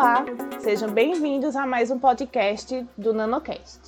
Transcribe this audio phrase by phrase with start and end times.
[0.00, 0.24] Olá,
[0.60, 3.80] sejam bem-vindos a mais um podcast do NanoCast.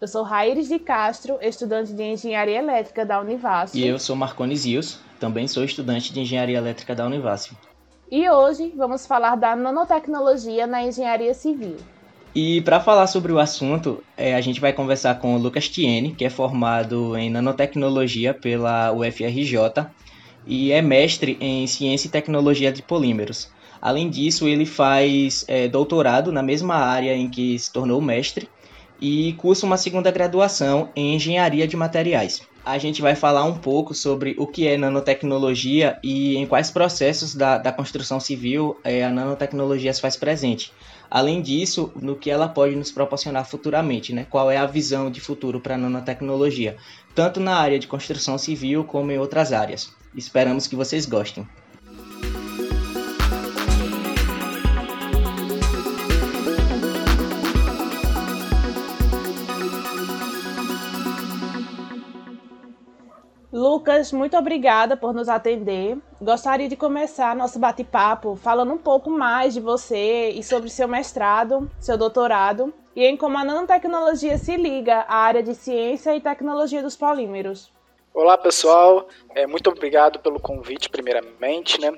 [0.00, 3.78] Eu sou Raíris de Castro, estudante de Engenharia Elétrica da Univasf.
[3.78, 7.52] E eu sou Marcones Zios, também sou estudante de Engenharia Elétrica da Univasf.
[8.10, 11.76] E hoje vamos falar da nanotecnologia na engenharia civil.
[12.34, 16.16] E para falar sobre o assunto, é, a gente vai conversar com o Lucas Tiene,
[16.16, 19.86] que é formado em nanotecnologia pela UFRJ
[20.44, 23.52] e é mestre em ciência e tecnologia de polímeros.
[23.80, 28.48] Além disso, ele faz é, doutorado na mesma área em que se tornou mestre
[29.00, 32.42] e cursa uma segunda graduação em engenharia de materiais.
[32.62, 37.34] A gente vai falar um pouco sobre o que é nanotecnologia e em quais processos
[37.34, 40.70] da, da construção civil é, a nanotecnologia se faz presente.
[41.10, 44.26] Além disso, no que ela pode nos proporcionar futuramente, né?
[44.28, 46.76] Qual é a visão de futuro para a nanotecnologia,
[47.14, 49.90] tanto na área de construção civil como em outras áreas.
[50.14, 51.48] Esperamos que vocês gostem.
[63.70, 65.96] Lucas, muito obrigada por nos atender.
[66.20, 71.70] Gostaria de começar nosso bate-papo falando um pouco mais de você e sobre seu mestrado,
[71.78, 76.82] seu doutorado e em como a nanotecnologia se liga à área de ciência e tecnologia
[76.82, 77.72] dos polímeros.
[78.12, 79.06] Olá, pessoal.
[79.36, 81.80] É, muito obrigado pelo convite, primeiramente.
[81.80, 81.96] Né?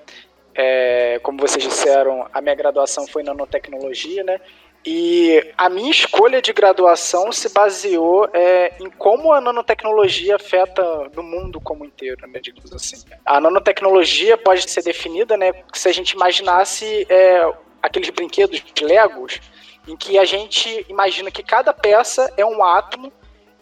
[0.55, 4.43] É, como vocês disseram, a minha graduação foi em nanotecnologia, né?
[4.85, 10.83] E a minha escolha de graduação se baseou é, em como a nanotecnologia afeta
[11.15, 12.97] no mundo como inteiro, né, digamos assim.
[13.25, 17.49] A nanotecnologia pode ser definida, né, se a gente imaginasse é,
[17.81, 19.41] aqueles brinquedos de Legos,
[19.87, 23.13] em que a gente imagina que cada peça é um átomo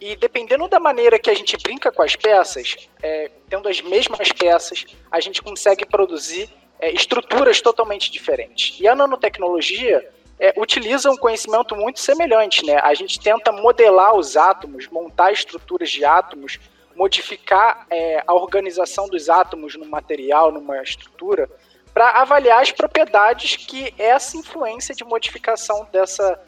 [0.01, 4.33] e dependendo da maneira que a gente brinca com as peças, é, tendo as mesmas
[4.33, 8.81] peças, a gente consegue produzir é, estruturas totalmente diferentes.
[8.81, 10.03] E a nanotecnologia
[10.41, 12.81] é, utiliza um conhecimento muito semelhante, né?
[12.83, 16.59] A gente tenta modelar os átomos, montar estruturas de átomos,
[16.97, 21.49] modificar é, a organização dos átomos no material, numa estrutura,
[21.93, 26.41] para avaliar as propriedades que essa influência de modificação dessa,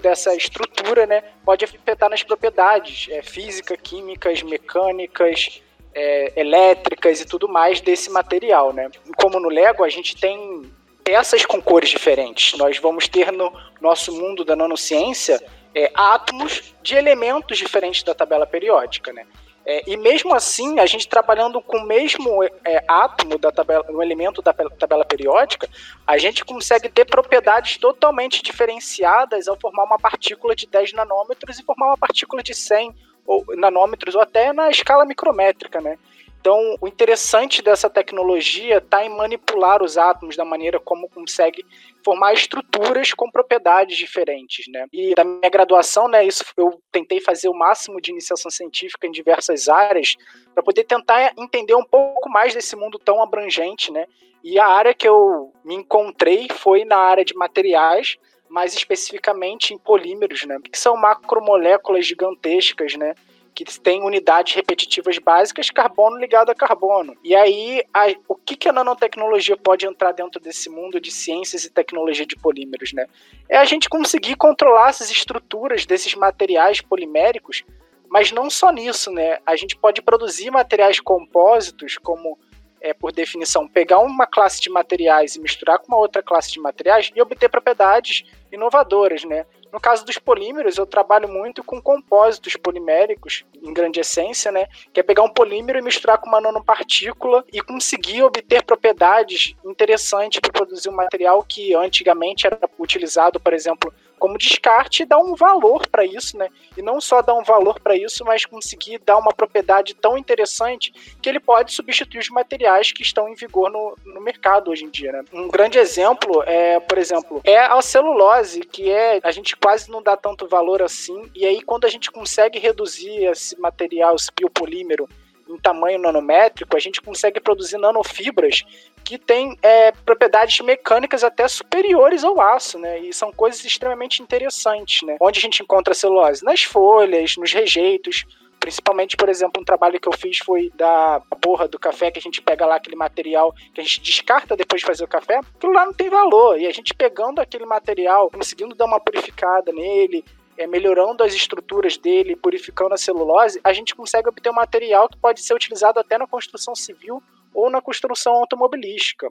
[0.00, 5.60] dessa estrutura né, pode afetar nas propriedades é, física, químicas, mecânicas,
[5.92, 8.72] é, elétricas e tudo mais desse material.
[8.72, 8.90] Né?
[9.16, 10.70] Como no Lego, a gente tem
[11.04, 12.58] peças com cores diferentes.
[12.58, 15.42] Nós vamos ter no nosso mundo da nanociência
[15.74, 19.26] é, átomos de elementos diferentes da tabela periódica, né?
[19.64, 24.02] É, e mesmo assim, a gente trabalhando com o mesmo é, átomo da tabela, um
[24.02, 25.68] elemento da tabela periódica,
[26.06, 31.62] a gente consegue ter propriedades totalmente diferenciadas ao formar uma partícula de 10 nanômetros e
[31.62, 32.94] formar uma partícula de 100
[33.26, 35.98] ou, nanômetros ou até na escala micrométrica, né?
[36.40, 41.62] Então, o interessante dessa tecnologia está em manipular os átomos da maneira como consegue
[42.02, 44.86] formar estruturas com propriedades diferentes, né?
[44.90, 49.10] E da minha graduação, né, isso eu tentei fazer o máximo de iniciação científica em
[49.10, 50.16] diversas áreas
[50.54, 54.06] para poder tentar entender um pouco mais desse mundo tão abrangente, né?
[54.42, 58.16] E a área que eu me encontrei foi na área de materiais,
[58.48, 60.56] mais especificamente em polímeros, né?
[60.72, 63.14] Que são macromoléculas gigantescas, né?
[63.54, 67.16] Que tem unidades repetitivas básicas, carbono ligado a carbono.
[67.22, 71.64] E aí, a, o que, que a nanotecnologia pode entrar dentro desse mundo de ciências
[71.64, 73.06] e tecnologia de polímeros, né?
[73.48, 77.64] É a gente conseguir controlar essas estruturas desses materiais poliméricos,
[78.08, 79.38] mas não só nisso, né?
[79.46, 82.38] A gente pode produzir materiais compósitos, como
[82.80, 86.60] é, por definição, pegar uma classe de materiais e misturar com uma outra classe de
[86.60, 89.46] materiais e obter propriedades inovadoras, né?
[89.72, 94.66] No caso dos polímeros, eu trabalho muito com compósitos poliméricos, em grande essência, né?
[94.92, 100.40] Que é pegar um polímero e misturar com uma nanopartícula e conseguir obter propriedades interessantes
[100.40, 105.88] para produzir um material que antigamente era utilizado, por exemplo, como descarte dar um valor
[105.88, 106.48] para isso, né?
[106.76, 110.92] E não só dar um valor para isso, mas conseguir dar uma propriedade tão interessante
[111.20, 114.90] que ele pode substituir os materiais que estão em vigor no, no mercado hoje em
[114.90, 115.24] dia, né?
[115.32, 120.02] Um grande exemplo é, por exemplo, é a celulose, que é a gente quase não
[120.02, 125.08] dá tanto valor assim, e aí quando a gente consegue reduzir esse material, esse biopolímero
[125.48, 128.62] em tamanho nanométrico, a gente consegue produzir nanofibras
[129.04, 132.98] que têm é, propriedades mecânicas até superiores ao aço, né?
[133.00, 135.16] E são coisas extremamente interessantes, né?
[135.20, 136.44] Onde a gente encontra celulose?
[136.44, 138.24] Nas folhas, nos rejeitos,
[138.60, 142.22] principalmente, por exemplo, um trabalho que eu fiz foi da borra do café, que a
[142.22, 145.72] gente pega lá aquele material que a gente descarta depois de fazer o café, aquilo
[145.72, 146.60] lá não tem valor.
[146.60, 150.22] E a gente pegando aquele material, conseguindo dar uma purificada nele,
[150.58, 155.16] é, melhorando as estruturas dele, purificando a celulose, a gente consegue obter um material que
[155.16, 157.22] pode ser utilizado até na construção civil
[157.54, 159.30] ou na construção automobilística.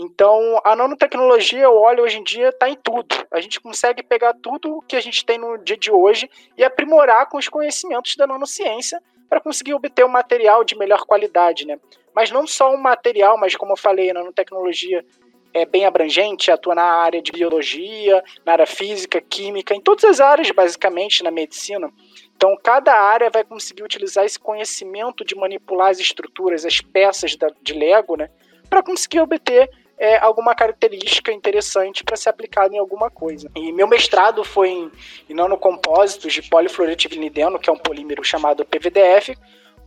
[0.00, 3.16] Então, a nanotecnologia, o óleo hoje em dia está em tudo.
[3.32, 7.28] A gente consegue pegar tudo que a gente tem no dia de hoje e aprimorar
[7.28, 11.80] com os conhecimentos da nanociência para conseguir obter um material de melhor qualidade, né?
[12.14, 15.04] Mas não só um material, mas como eu falei, a nanotecnologia
[15.52, 20.20] é bem abrangente, atua na área de biologia, na área física, química, em todas as
[20.20, 21.90] áreas, basicamente, na medicina.
[22.38, 27.74] Então, cada área vai conseguir utilizar esse conhecimento de manipular as estruturas, as peças de
[27.74, 28.30] Lego, né,
[28.70, 29.68] para conseguir obter
[29.98, 33.50] é, alguma característica interessante para ser aplicada em alguma coisa.
[33.56, 34.92] E meu mestrado foi em,
[35.28, 39.36] em nanocompósitos de polifluoretilvinideno, que é um polímero chamado PVDF,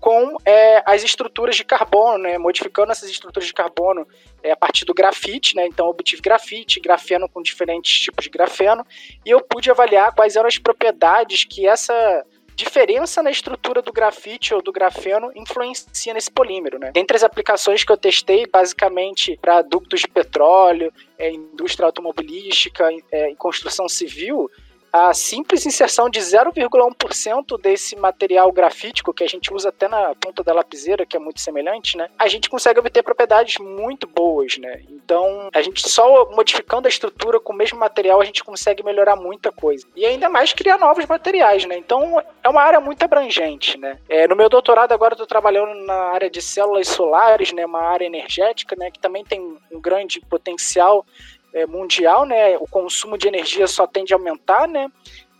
[0.01, 4.05] com é, as estruturas de carbono, né, modificando essas estruturas de carbono
[4.43, 8.85] é, a partir do grafite, né, então obtive grafite, grafeno com diferentes tipos de grafeno,
[9.25, 12.25] e eu pude avaliar quais eram as propriedades que essa
[12.55, 16.91] diferença na estrutura do grafite ou do grafeno influencia nesse polímero, né?
[16.91, 23.33] Dentre as aplicações que eu testei, basicamente para ductos de petróleo, é, indústria automobilística, é,
[23.35, 24.49] construção civil,
[24.91, 30.43] a simples inserção de 0,1% desse material grafítico, que a gente usa até na ponta
[30.43, 32.09] da lapiseira, que é muito semelhante, né?
[32.19, 34.81] A gente consegue obter propriedades muito boas, né?
[34.89, 39.15] Então, a gente só modificando a estrutura com o mesmo material, a gente consegue melhorar
[39.15, 39.85] muita coisa.
[39.95, 41.77] E ainda mais criar novos materiais, né?
[41.77, 43.97] Então, é uma área muito abrangente, né?
[44.09, 47.65] É, no meu doutorado agora eu estou trabalhando na área de células solares, né?
[47.65, 48.91] Uma área energética, né?
[48.91, 49.39] Que também tem
[49.71, 51.05] um grande potencial
[51.53, 52.57] é, mundial, né?
[52.57, 54.89] O consumo de energia só tende a aumentar, né?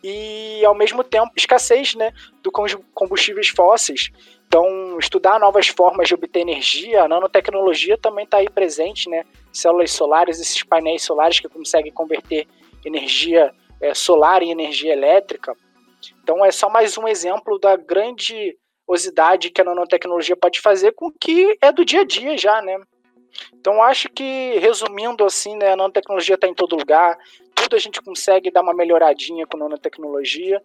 [0.03, 2.11] E ao mesmo tempo escassez, né?
[2.41, 2.51] Do
[2.93, 4.11] combustíveis fósseis.
[4.47, 9.23] Então, estudar novas formas de obter energia, a nanotecnologia também está aí presente, né?
[9.53, 12.47] Células solares, esses painéis solares que conseguem converter
[12.83, 15.55] energia é, solar em energia elétrica.
[16.21, 21.11] Então, é só mais um exemplo da grandiosidade que a nanotecnologia pode fazer com o
[21.11, 22.77] que é do dia a dia já, né?
[23.53, 27.17] Então acho que, resumindo assim, né, a nanotecnologia está em todo lugar,
[27.53, 30.61] tudo a gente consegue dar uma melhoradinha com nanotecnologia.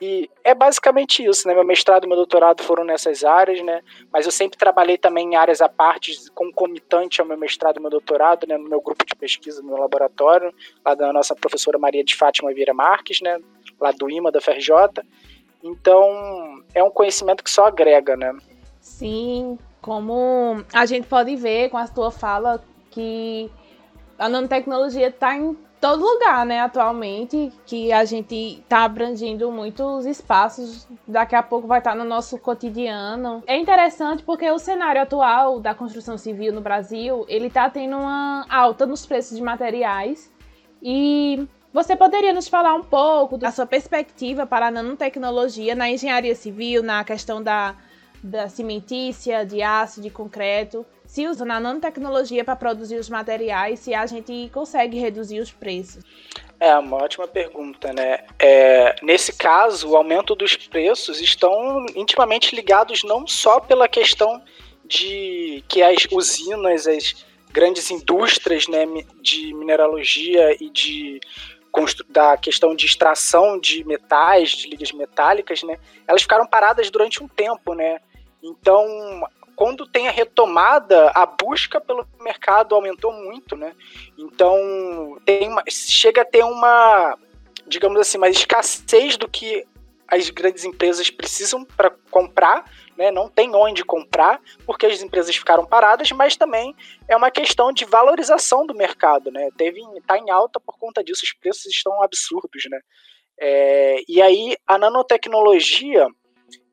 [0.00, 1.54] E é basicamente isso, né?
[1.54, 3.80] Meu mestrado e meu doutorado foram nessas áreas, né?
[4.12, 7.90] Mas eu sempre trabalhei também em áreas à parte, concomitante ao meu mestrado e meu
[7.90, 8.58] doutorado, né?
[8.58, 10.52] No meu grupo de pesquisa, no meu laboratório,
[10.84, 13.38] lá da nossa professora Maria de Fátima Vieira Marques, né?
[13.80, 15.02] Lá do IMA, da FRJ.
[15.64, 18.36] Então, é um conhecimento que só agrega, né?
[18.80, 22.60] Sim, como a gente pode ver com a tua fala
[22.90, 23.48] que
[24.18, 30.88] a nanotecnologia está em todo lugar, né, atualmente, que a gente está abrangindo muitos espaços,
[31.06, 33.44] daqui a pouco vai estar tá no nosso cotidiano.
[33.46, 38.44] É interessante porque o cenário atual da construção civil no Brasil, ele está tendo uma
[38.50, 40.32] alta nos preços de materiais
[40.82, 46.34] e você poderia nos falar um pouco da sua perspectiva para a nanotecnologia na engenharia
[46.34, 47.76] civil, na questão da
[48.22, 53.94] da cimentícia, de aço, de concreto, se usa na nanotecnologia para produzir os materiais, se
[53.94, 56.04] a gente consegue reduzir os preços.
[56.58, 58.24] É uma ótima pergunta, né?
[58.38, 64.42] É, nesse caso, o aumento dos preços estão intimamente ligados não só pela questão
[64.84, 68.86] de que as usinas, as grandes indústrias né,
[69.20, 71.20] de mineralogia e de
[72.08, 75.78] da questão de extração de metais, de ligas metálicas, né?
[76.06, 78.00] Elas ficaram paradas durante um tempo, né?
[78.46, 78.86] Então,
[79.56, 83.74] quando tem a retomada, a busca pelo mercado aumentou muito, né?
[84.16, 87.18] Então, tem uma, chega a ter uma,
[87.66, 89.66] digamos assim, uma escassez do que
[90.06, 93.10] as grandes empresas precisam para comprar, né?
[93.10, 96.74] Não tem onde comprar, porque as empresas ficaram paradas, mas também
[97.08, 99.50] é uma questão de valorização do mercado, né?
[99.56, 102.80] Teve tá em alta por conta disso, os preços estão absurdos, né?
[103.38, 106.06] É, e aí a nanotecnologia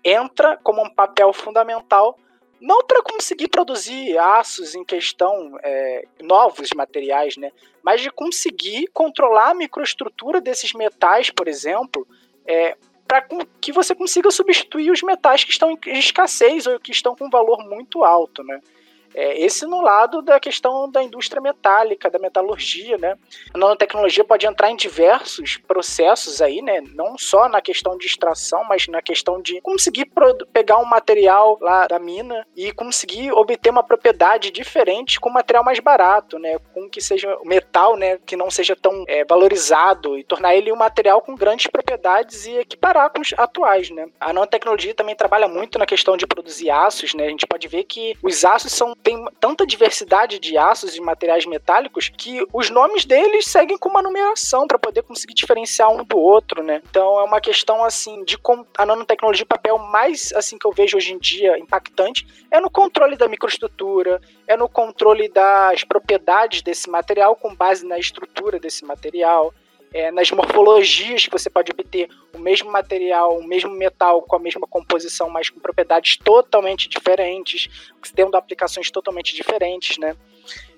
[0.04, 2.18] entra como um papel fundamental
[2.60, 7.52] não para conseguir produzir aços em questão é, novos materiais, né,
[7.84, 12.08] mas de conseguir controlar a microestrutura desses metais, por exemplo,
[12.46, 13.28] é, para
[13.60, 17.60] que você consiga substituir os metais que estão em escassez ou que estão com valor
[17.68, 18.60] muito alto, né?
[19.14, 23.18] É, esse no lado da questão da indústria metálica, da metalurgia, né?
[23.54, 26.82] A nanotecnologia pode entrar em diversos processos aí, né?
[26.94, 30.10] Não só na questão de extração, mas na questão de conseguir
[30.52, 35.80] pegar um material lá da mina e conseguir obter uma propriedade diferente com material mais
[35.80, 36.58] barato, né?
[36.74, 38.18] Com que seja metal, né?
[38.26, 42.58] Que não seja tão é, valorizado e tornar ele um material com grandes propriedades e
[42.58, 44.08] equiparar com os atuais, né?
[44.20, 47.26] A nanotecnologia também trabalha muito na questão de produzir aços, né?
[47.26, 51.46] A gente pode ver que os aços são tem tanta diversidade de aços e materiais
[51.46, 56.18] metálicos que os nomes deles seguem com uma numeração para poder conseguir diferenciar um do
[56.18, 56.82] outro, né?
[56.90, 58.40] Então é uma questão assim de
[58.78, 63.18] a nanotecnologia papel mais assim que eu vejo hoje em dia impactante é no controle
[63.18, 69.54] da microestrutura, é no controle das propriedades desse material com base na estrutura desse material
[69.94, 74.40] é, nas morfologias que você pode obter o mesmo material, o mesmo metal com a
[74.40, 77.70] mesma composição, mas com propriedades totalmente diferentes,
[78.16, 80.16] tendo aplicações totalmente diferentes, né?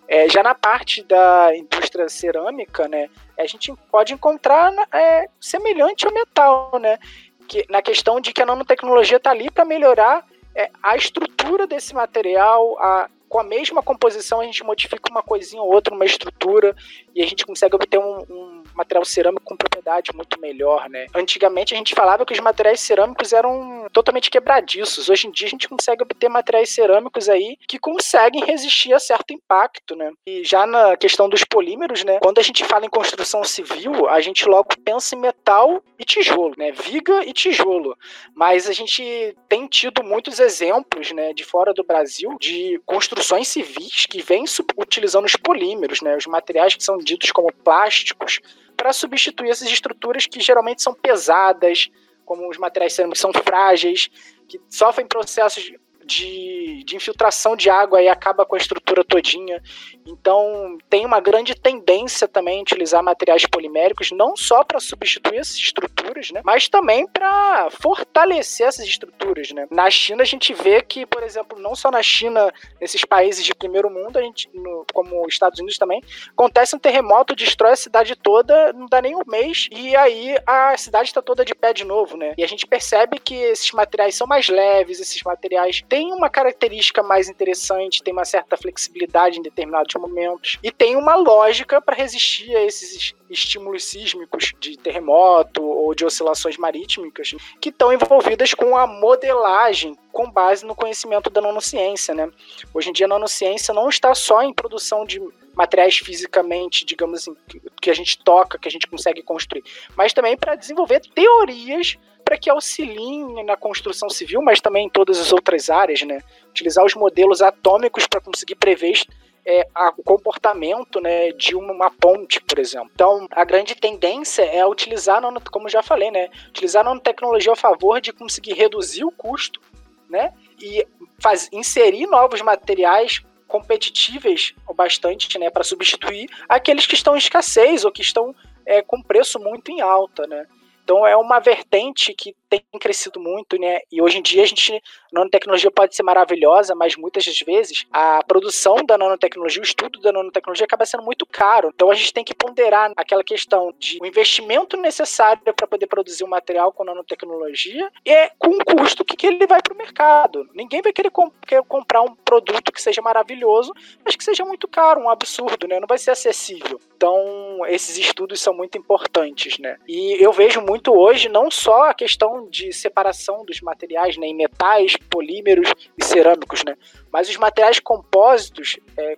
[0.07, 6.13] É, já na parte da indústria cerâmica, né, a gente pode encontrar é, semelhante ao
[6.13, 6.99] metal, né?
[7.47, 11.93] Que, na questão de que a nanotecnologia está ali para melhorar é, a estrutura desse
[11.95, 16.75] material, a, com a mesma composição a gente modifica uma coisinha ou outra, uma estrutura,
[17.13, 21.07] e a gente consegue obter um, um material cerâmico com propriedade muito melhor, né?
[21.13, 25.09] Antigamente a gente falava que os materiais cerâmicos eram totalmente quebradiços.
[25.09, 29.31] Hoje em dia a gente consegue obter materiais cerâmicos aí que conseguem resistir a certo
[29.31, 30.11] impacto, né?
[30.25, 32.19] E já na questão dos polímeros, né?
[32.21, 36.53] Quando a gente fala em construção civil, a gente logo pensa em metal e tijolo,
[36.57, 36.71] né?
[36.71, 37.97] Viga e tijolo.
[38.33, 44.05] Mas a gente tem tido muitos exemplos, né, de fora do Brasil, de construções civis
[44.05, 44.45] que vêm
[44.77, 46.15] utilizando os polímeros, né?
[46.17, 48.39] Os materiais que são ditos como plásticos
[48.75, 51.89] para substituir essas estruturas que geralmente são pesadas,
[52.25, 54.09] como os materiais cerâmicos são frágeis,
[54.47, 55.71] que sofrem processos
[56.05, 59.61] de, de infiltração de água e acaba com a estrutura todinha.
[60.05, 65.55] Então, tem uma grande tendência também a utilizar materiais poliméricos, não só para substituir essas
[65.55, 69.51] estruturas, né, mas também para fortalecer essas estruturas.
[69.51, 69.67] Né.
[69.71, 73.55] Na China, a gente vê que, por exemplo, não só na China, nesses países de
[73.55, 77.75] primeiro mundo, a gente, no, como os Estados Unidos também, acontece um terremoto, destrói a
[77.75, 81.73] cidade toda, não dá nem um mês, e aí a cidade está toda de pé
[81.73, 82.15] de novo.
[82.15, 82.33] Né.
[82.37, 87.01] E a gente percebe que esses materiais são mais leves, esses materiais têm uma característica
[87.01, 92.55] mais interessante, tem uma certa flexibilidade em determinados momentos e tem uma lógica para resistir
[92.55, 98.85] a esses estímulos sísmicos de terremoto ou de oscilações marítmicas que estão envolvidas com a
[98.87, 102.29] modelagem com base no conhecimento da nanociência, né?
[102.73, 105.21] Hoje em dia a nanociência não está só em produção de
[105.53, 107.35] materiais fisicamente, digamos assim,
[107.81, 109.63] que a gente toca, que a gente consegue construir,
[109.95, 115.19] mas também para desenvolver teorias para que auxiliem na construção civil, mas também em todas
[115.19, 116.21] as outras áreas, né?
[116.49, 119.03] Utilizar os modelos atômicos para conseguir prever
[119.45, 122.89] é, a, o comportamento né, de uma, uma, ponte, por exemplo.
[122.93, 125.21] Então, a grande tendência é utilizar,
[125.51, 129.61] como já falei, né, utilizar a nanotecnologia a favor de conseguir reduzir o custo
[130.09, 130.85] né, e
[131.19, 137.85] faz, inserir novos materiais competitíveis o bastante né, para substituir aqueles que estão em escassez
[137.85, 138.35] ou que estão
[138.65, 140.25] é, com preço muito em alta.
[140.25, 140.47] Né.
[140.83, 143.79] Então é uma vertente que tem crescido muito, né?
[143.91, 144.79] E hoje em dia a gente, a
[145.11, 150.11] nanotecnologia pode ser maravilhosa, mas muitas das vezes a produção da nanotecnologia, o estudo da
[150.11, 151.71] nanotecnologia acaba sendo muito caro.
[151.73, 156.23] Então a gente tem que ponderar aquela questão de o investimento necessário para poder produzir
[156.23, 160.47] um material com nanotecnologia e com um custo que, que ele vai para o mercado.
[160.53, 161.33] Ninguém vai querer, comp
[161.67, 163.73] comprar um produto que seja maravilhoso,
[164.03, 165.79] mas que seja muito caro, um absurdo, né?
[165.79, 166.79] Não vai ser acessível.
[166.95, 169.77] Então esses estudos são muito importantes, né?
[169.87, 174.35] E eu vejo muito hoje não só a questão de separação dos materiais né, em
[174.35, 176.75] metais, polímeros e cerâmicos, né,
[177.11, 179.17] mas os materiais compósitos é,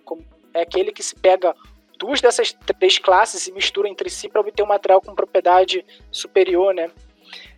[0.54, 1.54] é aquele que se pega
[1.98, 6.74] duas dessas três classes e mistura entre si para obter um material com propriedade superior,
[6.74, 6.90] né,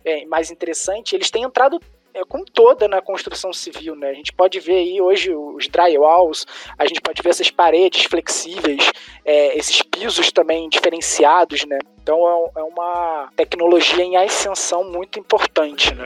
[0.03, 1.15] é, mais interessante.
[1.15, 1.79] Eles têm entrado
[2.13, 4.09] é, com toda na construção civil, né?
[4.09, 6.45] A gente pode ver aí hoje os drywalls,
[6.77, 8.91] a gente pode ver essas paredes flexíveis,
[9.25, 11.79] é, esses pisos também diferenciados, né?
[12.01, 12.17] Então
[12.55, 16.05] é, é uma tecnologia em ascensão muito importante, né?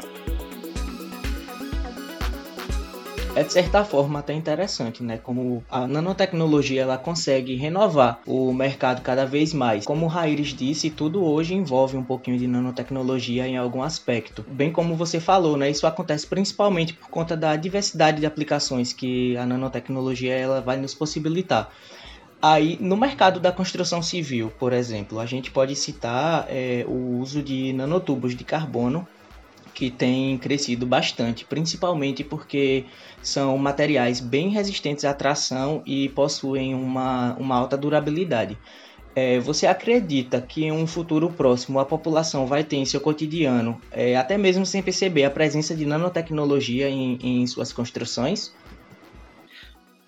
[3.36, 5.18] É de certa forma até interessante, né?
[5.18, 9.86] Como a nanotecnologia ela consegue renovar o mercado cada vez mais.
[9.86, 14.44] Como o Raíris disse, tudo hoje envolve um pouquinho de nanotecnologia em algum aspecto.
[14.48, 15.70] Bem como você falou, né?
[15.70, 20.96] Isso acontece principalmente por conta da diversidade de aplicações que a nanotecnologia ela vai nos
[20.96, 21.70] possibilitar.
[22.42, 27.42] Aí, no mercado da construção civil, por exemplo, a gente pode citar é, o uso
[27.42, 29.08] de nanotubos de carbono
[29.76, 32.86] que tem crescido bastante, principalmente porque
[33.22, 38.58] são materiais bem resistentes à tração e possuem uma, uma alta durabilidade.
[39.14, 43.80] É, você acredita que em um futuro próximo a população vai ter em seu cotidiano,
[43.92, 48.54] é, até mesmo sem perceber, a presença de nanotecnologia em, em suas construções?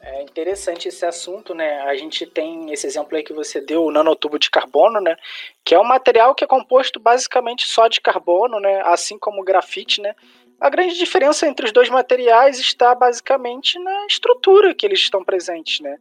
[0.10, 1.82] É interessante esse assunto, né?
[1.82, 5.18] A gente tem esse exemplo aí que você deu, o nanotubo de carbono, né?
[5.66, 8.82] Que é um material que é composto basicamente só de carbono, né?
[8.86, 10.16] Assim como o grafite, né?
[10.62, 15.82] A grande diferença entre os dois materiais está basicamente na estrutura que eles estão presentes,
[15.82, 16.00] né?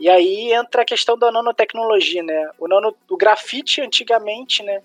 [0.00, 2.50] E aí entra a questão da nanotecnologia, né?
[2.58, 4.82] O, nano, o grafite antigamente, né?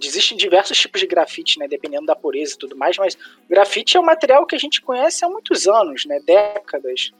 [0.00, 1.66] Existem diversos tipos de grafite, né?
[1.66, 4.80] Dependendo da pureza e tudo mais, mas o grafite é um material que a gente
[4.80, 6.20] conhece há muitos anos, né?
[6.24, 7.10] Décadas.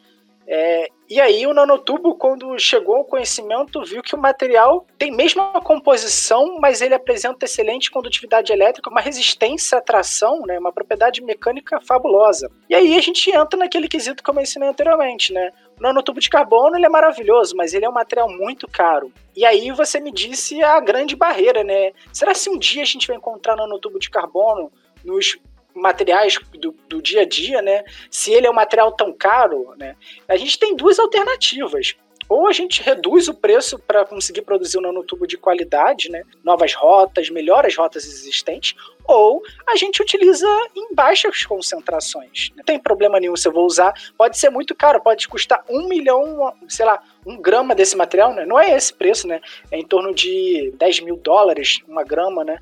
[0.47, 5.61] É, e aí o nanotubo, quando chegou ao conhecimento, viu que o material tem mesma
[5.61, 11.81] composição, mas ele apresenta excelente condutividade elétrica, uma resistência à tração, né, uma propriedade mecânica
[11.81, 12.51] fabulosa.
[12.69, 15.51] E aí a gente entra naquele quesito que eu mencionei anteriormente, né?
[15.79, 19.13] O nanotubo de carbono ele é maravilhoso, mas ele é um material muito caro.
[19.37, 21.93] E aí você me disse a grande barreira, né?
[22.13, 24.73] Será que um dia a gente vai encontrar nanotubo de carbono
[25.05, 25.39] nos
[25.75, 27.85] materiais do, do dia a dia, né?
[28.11, 29.97] Se ele é um material tão caro, né?
[30.29, 31.95] A gente tem duas alternativas
[32.33, 36.23] ou a gente reduz o preço para conseguir produzir um nanotubo de qualidade, né?
[36.43, 38.75] novas rotas, melhora as rotas existentes,
[39.05, 42.50] ou a gente utiliza em baixas concentrações.
[42.57, 43.93] Não tem problema nenhum se eu vou usar.
[44.17, 48.47] Pode ser muito caro, pode custar um milhão, sei lá, um grama desse material, né?
[48.47, 49.38] Não é esse preço, né?
[49.71, 52.61] É em torno de 10 mil dólares uma grama, né?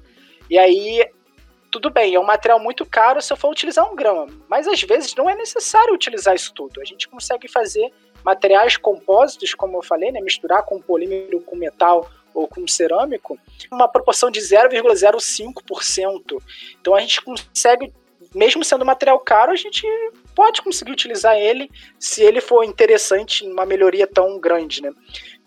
[0.50, 1.06] E aí
[1.70, 4.82] tudo bem, é um material muito caro se eu for utilizar um grama, mas às
[4.82, 6.80] vezes não é necessário utilizar isso tudo.
[6.80, 7.92] A gente consegue fazer
[8.24, 13.38] materiais compósitos, como eu falei, né, misturar com polímero, com metal ou com cerâmico,
[13.70, 16.42] uma proporção de 0,05%.
[16.80, 17.92] Então a gente consegue,
[18.34, 19.86] mesmo sendo material caro, a gente
[20.34, 24.92] pode conseguir utilizar ele se ele for interessante em uma melhoria tão grande, né?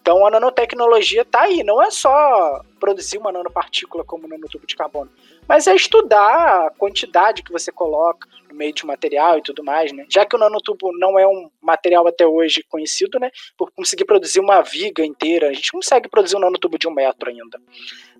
[0.02, 5.10] Então a nanotecnologia está aí, não é só produzir uma nanopartícula como nanotubo de carbono,
[5.48, 9.64] mas é estudar a quantidade que você coloca no meio de um material e tudo
[9.64, 10.06] mais, né?
[10.10, 13.32] Já que o nanotubo não é um material até hoje conhecido, né?
[13.58, 17.30] Por conseguir produzir uma viga inteira, a gente consegue produzir um nanotubo de um metro
[17.30, 17.60] ainda.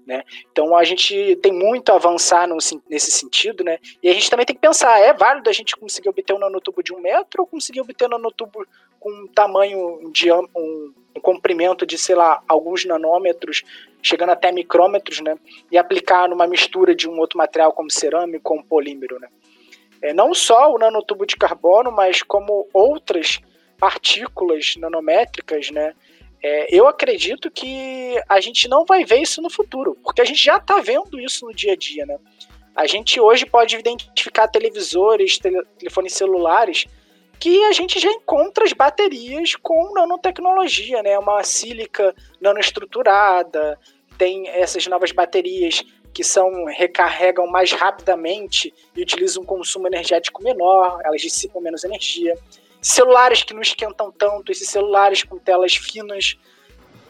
[0.06, 0.22] Né?
[0.52, 2.58] Então a gente tem muito a avançar no,
[2.90, 3.80] nesse sentido, né?
[4.02, 6.84] E a gente também tem que pensar, é válido a gente conseguir obter um nanotubo
[6.84, 8.68] de um metro ou conseguir obter um nanotubo
[9.04, 10.12] com um tamanho, um,
[10.56, 13.62] um, um comprimento de, sei lá, alguns nanômetros,
[14.02, 15.38] chegando até micrômetros, né?
[15.70, 19.28] E aplicar numa mistura de um outro material como cerâmico ou um polímero, né?
[20.02, 23.42] É, não só o nanotubo de carbono, mas como outras
[23.78, 25.94] partículas nanométricas, né?
[26.42, 30.42] É, eu acredito que a gente não vai ver isso no futuro, porque a gente
[30.42, 32.18] já está vendo isso no dia a dia, né?
[32.74, 36.86] A gente hoje pode identificar televisores, tele, telefones celulares,
[37.44, 41.20] que a gente já encontra as baterias com nanotecnologia, né?
[41.20, 43.78] Uma sílica nanoestruturada,
[44.18, 51.02] tem essas novas baterias que são recarregam mais rapidamente e utilizam um consumo energético menor,
[51.04, 52.34] elas dissipam menos energia
[52.84, 56.38] celulares que não esquentam tanto, esses celulares com telas finas.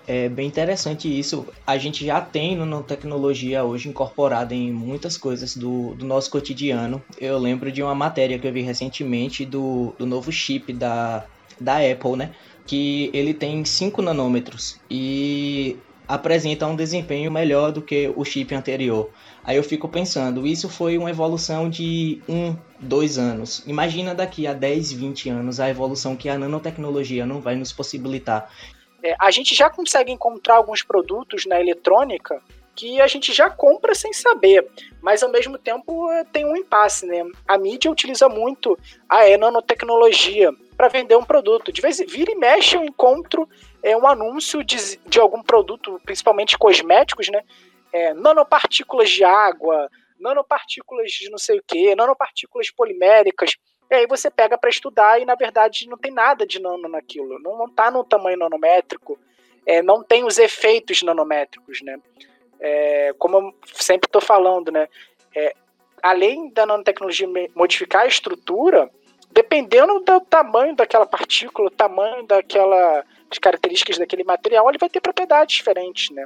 [0.06, 1.48] É bem interessante isso.
[1.66, 7.02] A gente já tem nanotecnologia hoje incorporada em muitas coisas do, do nosso cotidiano.
[7.20, 11.26] Eu lembro de uma matéria que eu vi recentemente do, do novo chip da,
[11.60, 12.32] da Apple, né?
[12.66, 19.10] Que ele tem 5 nanômetros e apresenta um desempenho melhor do que o chip anterior.
[19.42, 23.64] Aí eu fico pensando, isso foi uma evolução de um, dois anos.
[23.66, 28.50] Imagina daqui a 10, 20 anos a evolução que a nanotecnologia não vai nos possibilitar.
[29.04, 32.42] É, a gente já consegue encontrar alguns produtos na eletrônica
[32.76, 34.68] que a gente já compra sem saber,
[35.02, 37.24] mas ao mesmo tempo é, tem um impasse, né?
[37.48, 41.72] A mídia utiliza muito a nanotecnologia para vender um produto.
[41.72, 43.48] De vez em vira e mexe eu encontro
[43.84, 47.42] é, um anúncio de, de algum produto, principalmente cosméticos, né?
[47.94, 49.88] é, nanopartículas de água,
[50.20, 53.56] nanopartículas de não sei o que, nanopartículas poliméricas.
[53.94, 57.38] E aí você pega para estudar e na verdade não tem nada de nano naquilo,
[57.38, 59.20] não está no tamanho nanométrico,
[59.68, 62.00] é, não tem os efeitos nanométricos, né?
[62.60, 64.90] É, como eu sempre estou falando, né?
[65.36, 65.56] É,
[66.02, 68.90] além da nanotecnologia modificar a estrutura,
[69.32, 75.56] dependendo do tamanho daquela partícula, tamanho daquela, das características daquele material, ele vai ter propriedades
[75.56, 76.26] diferentes, né?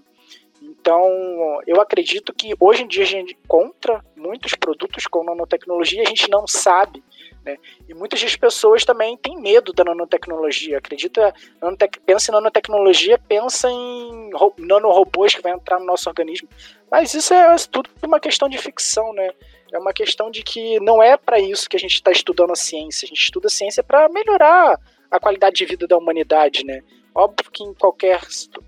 [0.62, 6.06] Então, eu acredito que hoje em dia a gente encontra muitos produtos com nanotecnologia a
[6.06, 7.03] gente não sabe.
[7.47, 7.57] Né?
[7.88, 10.79] E muitas das pessoas também têm medo da nanotecnologia.
[10.79, 16.49] Acredita, nanotec, pensa em nanotecnologia, pensa em nanorobôs que vai entrar no nosso organismo.
[16.91, 19.31] Mas isso é tudo uma questão de ficção, né?
[19.71, 22.55] É uma questão de que não é para isso que a gente está estudando a
[22.55, 23.05] ciência.
[23.05, 24.77] A gente estuda a ciência para melhorar
[25.10, 26.81] a qualidade de vida da humanidade, né?
[27.15, 28.19] Óbvio que em qualquer,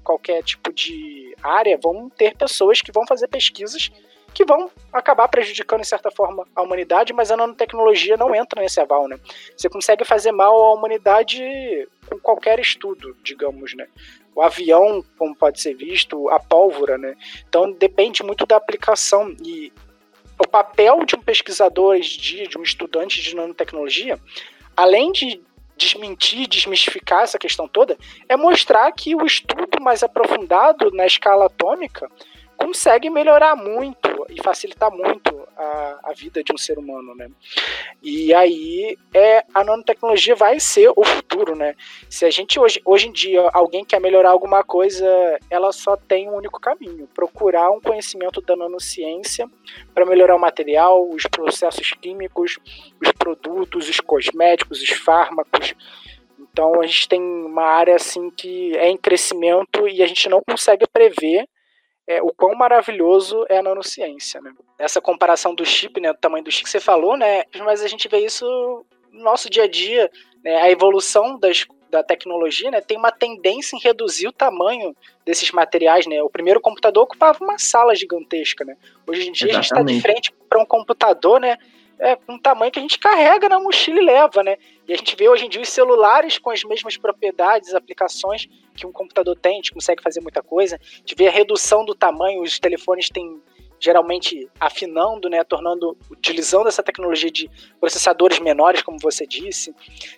[0.03, 3.91] qualquer tipo de área vão ter pessoas que vão fazer pesquisas
[4.39, 8.79] que vão acabar prejudicando, de certa forma, a humanidade, mas a nanotecnologia não entra nesse
[8.79, 9.19] aval, né?
[9.57, 13.85] Você consegue fazer mal à humanidade com qualquer estudo, digamos, né?
[14.33, 17.17] O avião, como pode ser visto, a pólvora, né?
[17.49, 19.73] Então depende muito da aplicação e
[20.41, 24.17] o papel de um pesquisador dia, de um estudante de nanotecnologia,
[24.73, 25.41] além de
[25.75, 27.97] desmentir, desmistificar essa questão toda,
[28.29, 32.09] é mostrar que o estudo mais aprofundado na escala atômica
[32.59, 33.98] consegue melhorar muito
[34.29, 37.29] e facilitar muito a, a vida de um ser humano, né?
[38.01, 41.75] E aí é a nanotecnologia vai ser o futuro, né?
[42.09, 45.05] Se a gente hoje, hoje em dia alguém quer melhorar alguma coisa,
[45.49, 49.49] ela só tem um único caminho: procurar um conhecimento da nanociência
[49.93, 52.57] para melhorar o material, os processos químicos,
[53.01, 55.75] os produtos, os cosméticos, os fármacos.
[56.39, 60.41] Então a gente tem uma área assim que é em crescimento e a gente não
[60.41, 61.47] consegue prever
[62.09, 64.51] é, o quão maravilhoso é a nanociência, né?
[64.79, 67.43] Essa comparação do chip, né, do tamanho do chip que você falou, né?
[67.63, 70.09] Mas a gente vê isso no nosso dia a dia,
[70.43, 70.55] né?
[70.55, 76.07] A evolução das, da tecnologia, né, tem uma tendência em reduzir o tamanho desses materiais,
[76.07, 76.19] né?
[76.23, 78.75] O primeiro computador ocupava uma sala gigantesca, né?
[79.05, 79.59] Hoje em dia Exatamente.
[79.59, 81.57] a gente está de frente para um computador, né?
[81.99, 84.57] é, com um tamanho que a gente carrega na mochila e leva, né?
[84.87, 88.47] E a gente vê hoje em dia os celulares com as mesmas propriedades, aplicações
[88.79, 90.75] que um computador tem, a gente consegue fazer muita coisa.
[90.75, 93.41] A gente vê a redução do tamanho, os telefones têm
[93.79, 99.73] geralmente afinando, né, tornando, utilizando essa tecnologia de processadores menores, como você disse.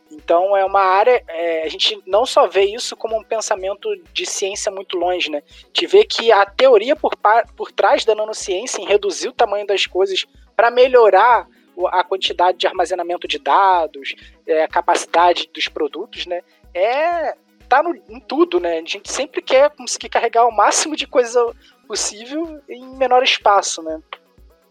[0.09, 4.25] Então é uma área, é, a gente não só vê isso como um pensamento de
[4.25, 5.43] ciência muito longe, né?
[5.77, 7.13] A vê que a teoria por,
[7.55, 11.47] por trás da nanociência em reduzir o tamanho das coisas para melhorar
[11.87, 14.13] a quantidade de armazenamento de dados,
[14.45, 16.41] é, a capacidade dos produtos, né?
[16.73, 17.35] É
[17.71, 18.79] tá no, em tudo, né?
[18.79, 21.39] A gente sempre quer conseguir carregar o máximo de coisa
[21.87, 24.01] possível em menor espaço, né?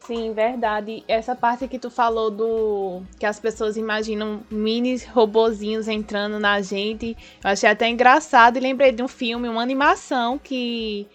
[0.01, 1.03] Sim, verdade.
[1.09, 7.17] Essa parte que tu falou do que as pessoas imaginam mini robozinhos entrando na gente,
[7.43, 11.07] eu achei até engraçado e lembrei de um filme, uma animação que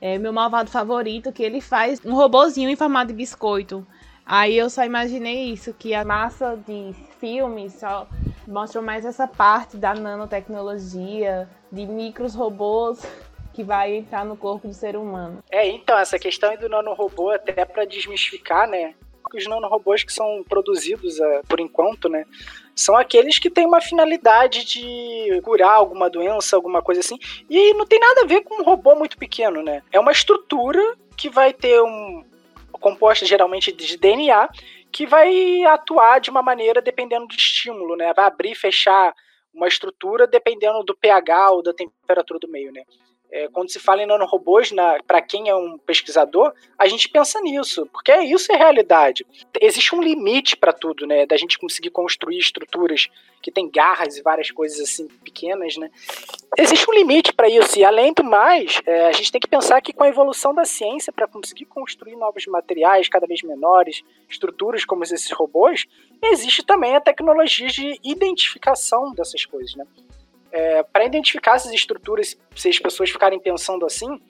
[0.00, 3.86] é meu malvado favorito, que ele faz um robozinho em formato de biscoito.
[4.26, 8.08] Aí eu só imaginei isso, que a massa de filmes só
[8.48, 13.06] mostram mais essa parte da nanotecnologia, de micros robôs
[13.52, 15.42] que vai entrar no corpo do ser humano.
[15.50, 18.94] É, então, essa questão do nanorobô, até para desmistificar, né?
[19.34, 22.24] Os nanorobôs que são produzidos uh, por enquanto, né?
[22.74, 27.18] São aqueles que têm uma finalidade de curar alguma doença, alguma coisa assim.
[27.50, 29.82] E não tem nada a ver com um robô muito pequeno, né?
[29.92, 32.24] É uma estrutura que vai ter um,
[32.78, 34.48] composta geralmente de DNA,
[34.92, 38.12] que vai atuar de uma maneira dependendo do estímulo, né?
[38.14, 39.14] Vai abrir e fechar
[39.52, 42.82] uma estrutura dependendo do pH ou da temperatura do meio, né?
[43.30, 44.72] É, quando se fala em nanorobôs,
[45.06, 49.26] para quem é um pesquisador, a gente pensa nisso, porque é isso é realidade.
[49.60, 51.26] Existe um limite para tudo, né?
[51.26, 53.08] Da gente conseguir construir estruturas
[53.42, 55.90] que têm garras e várias coisas assim pequenas, né?
[56.56, 59.80] Existe um limite para isso, e além do mais, é, a gente tem que pensar
[59.82, 64.84] que com a evolução da ciência, para conseguir construir novos materiais cada vez menores, estruturas
[64.84, 65.86] como esses robôs,
[66.22, 69.86] existe também a tecnologia de identificação dessas coisas, né?
[70.52, 74.20] É, para identificar essas estruturas, se as pessoas ficarem pensando assim,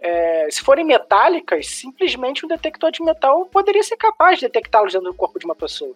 [0.00, 5.10] é, se forem metálicas, simplesmente um detector de metal poderia ser capaz de detectá-los dentro
[5.10, 5.94] do corpo de uma pessoa.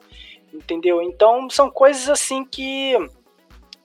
[0.53, 1.01] Entendeu?
[1.01, 2.95] Então são coisas assim que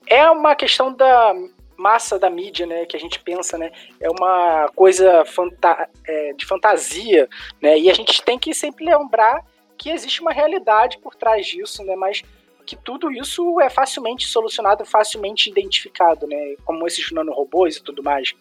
[0.06, 1.34] é uma questão da
[1.78, 6.43] massa da mídia, né, que a gente pensa, né, é uma coisa fanta é, de
[6.43, 7.30] fantasia,
[7.62, 9.45] né, e a gente tem que sempre lembrar
[9.78, 12.23] que existe uma realidade por trás disso, né, mas
[12.67, 16.56] que tudo isso é facilmente solucionado, facilmente identificado, né?
[16.65, 18.34] Como esses nanorobôs e tudo mais.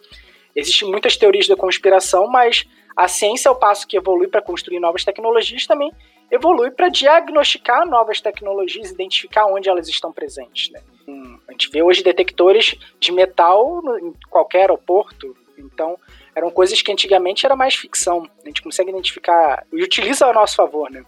[0.55, 5.05] Existem muitas teorias da conspiração, mas a ciência, ao passo que evolui para construir novas
[5.05, 5.93] tecnologias, também
[6.31, 10.71] evolui para diagnosticar novas tecnologias, identificar onde elas estão presentes.
[10.71, 10.81] Né?
[11.07, 15.97] Hum, a gente vê hoje detectores de metal em qualquer aeroporto, então
[16.35, 18.29] eram coisas que antigamente era mais ficção.
[18.43, 21.05] A gente consegue identificar e utiliza a nosso favor, né?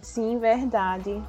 [0.00, 1.20] Sim, verdade.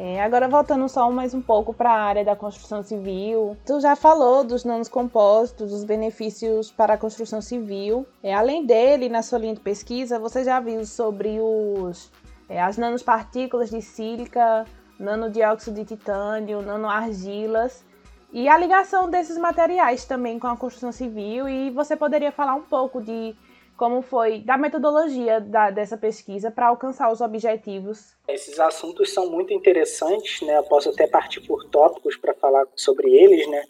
[0.00, 3.96] É, agora voltando só mais um pouco para a área da construção civil, tu já
[3.96, 8.06] falou dos nanos compostos, dos benefícios para a construção civil.
[8.22, 12.12] É, além dele, na sua linha de pesquisa, você já viu sobre os,
[12.48, 14.64] é, as nanopartículas de sílica,
[15.00, 17.84] nanodióxido de titânio, nanoargilas
[18.32, 21.48] e a ligação desses materiais também com a construção civil.
[21.48, 23.34] E você poderia falar um pouco de
[23.78, 28.16] como foi da metodologia da, dessa pesquisa para alcançar os objetivos.
[28.26, 30.58] Esses assuntos são muito interessantes, né?
[30.58, 33.62] Eu posso até partir por tópicos para falar sobre eles, né?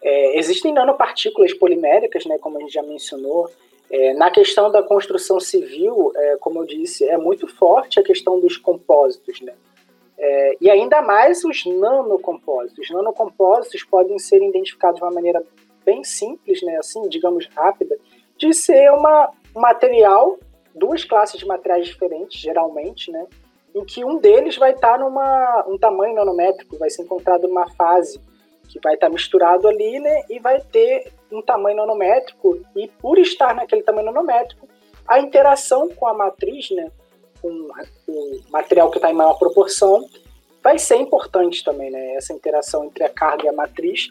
[0.00, 2.38] É, existem nanopartículas poliméricas, né?
[2.38, 3.50] Como a gente já mencionou.
[3.90, 8.38] É, na questão da construção civil, é, como eu disse, é muito forte a questão
[8.38, 9.54] dos compósitos, né?
[10.16, 12.84] É, e ainda mais os nanocompósitos.
[12.84, 15.42] Os nanocompósitos podem ser identificados de uma maneira
[15.84, 16.76] bem simples, né?
[16.76, 17.98] Assim, digamos rápida,
[18.36, 20.38] de ser uma, material
[20.74, 23.26] duas classes de materiais diferentes, geralmente, né?
[23.74, 28.20] Em que um deles vai estar numa um tamanho nanométrico, vai ser encontrado numa fase
[28.68, 30.22] que vai estar misturado ali, né?
[30.30, 34.68] E vai ter um tamanho nanométrico e por estar naquele tamanho nanométrico,
[35.06, 36.90] a interação com a matriz, né?
[37.40, 37.68] Com
[38.08, 40.08] o material que está em maior proporção,
[40.62, 42.14] vai ser importante também, né?
[42.14, 44.10] Essa interação entre a carga e a matriz.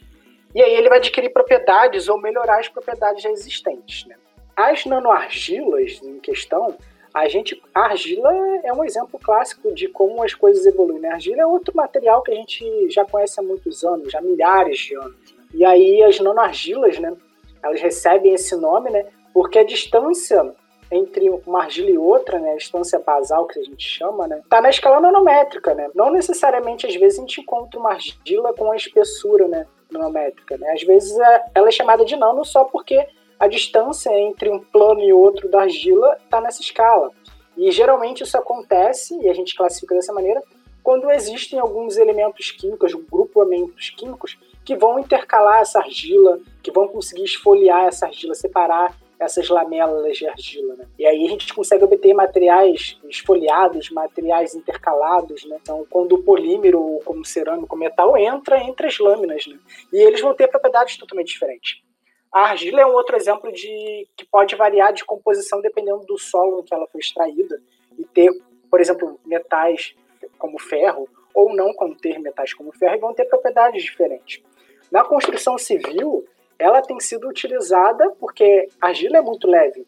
[0.56, 4.16] E aí ele vai adquirir propriedades ou melhorar as propriedades já existentes, né?
[4.58, 6.76] As nanoargilas em questão,
[7.14, 11.00] a gente, a argila é um exemplo clássico de como as coisas evoluem.
[11.00, 11.10] Né?
[11.10, 14.80] A argila é outro material que a gente já conhece há muitos anos, há milhares
[14.80, 15.16] de anos.
[15.54, 17.14] E aí as nanoargilas, né,
[17.62, 20.56] elas recebem esse nome, né, porque a distância
[20.92, 24.60] entre uma argila e outra, né, a distância basal que a gente chama, né, tá
[24.60, 25.90] na escala nanométrica, né.
[25.94, 30.72] Não necessariamente às vezes a gente encontra uma argila com a espessura, né, nanométrica, né.
[30.72, 33.08] Às vezes é, ela é chamada de nano só porque
[33.40, 37.12] a distância entre um plano e outro da argila está nessa escala.
[37.56, 40.42] E geralmente isso acontece, e a gente classifica dessa maneira,
[40.84, 47.24] quando existem alguns elementos químicos, grupamentos químicos, que vão intercalar essa argila, que vão conseguir
[47.24, 50.76] esfoliar essa argila, separar essas lamelas de argila.
[50.76, 50.86] Né?
[50.98, 55.44] E aí a gente consegue obter materiais esfoliados, materiais intercalados.
[55.46, 55.58] Né?
[55.62, 59.48] Então, quando o polímero, como cerâmico, metal, entra entre as lâminas.
[59.48, 59.58] Né?
[59.92, 61.82] E eles vão ter propriedades totalmente diferentes.
[62.32, 66.60] A argila é um outro exemplo de que pode variar de composição dependendo do solo
[66.60, 67.62] em que ela foi extraída
[67.98, 68.32] e ter,
[68.70, 69.96] por exemplo, metais
[70.38, 74.44] como ferro ou não conter metais como ferro e vão ter propriedades diferentes.
[74.92, 76.26] Na construção civil,
[76.58, 79.86] ela tem sido utilizada porque a argila é muito leve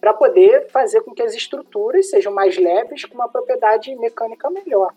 [0.00, 4.94] para poder fazer com que as estruturas sejam mais leves com uma propriedade mecânica melhor,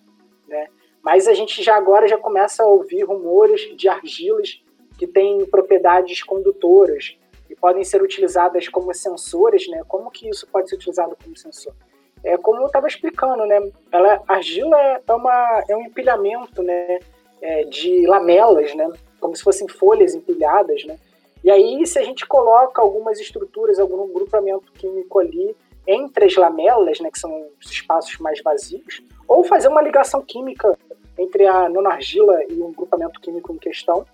[0.47, 0.67] né?
[1.01, 4.61] Mas a gente já agora já começa a ouvir rumores de argilas
[4.99, 7.17] que têm propriedades condutoras
[7.49, 9.81] e podem ser utilizadas como sensores, né?
[9.87, 11.73] Como que isso pode ser utilizado como sensor?
[12.21, 13.71] É como eu estava explicando, né?
[13.89, 16.99] Ela, a argila é, é, uma, é um empilhamento, né?
[17.41, 18.91] É, de lamelas, né?
[19.21, 20.99] Como se fossem folhas empilhadas, né?
[21.41, 25.55] E aí, se a gente coloca algumas estruturas, algum grupamento químico ali
[25.87, 30.77] entre as lamelas, né, que são os espaços mais vazios, ou fazer uma ligação química
[31.17, 34.05] entre a nonargila e um grupamento químico em questão,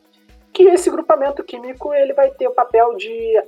[0.56, 3.44] que esse grupamento químico ele vai ter o papel de,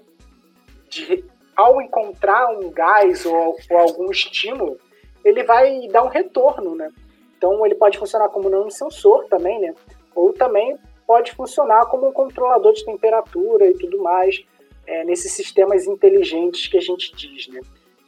[0.89, 1.23] de
[1.55, 4.77] ao encontrar um gás ou, ou, algum estímulo,
[5.23, 6.91] ele vai dar um retorno, né?
[7.37, 9.73] Então ele pode funcionar como não sensor também, né?
[10.13, 14.43] Ou também pode funcionar como um controlador de temperatura e tudo mais
[14.85, 17.61] é, nesses sistemas inteligentes que a gente diz, né?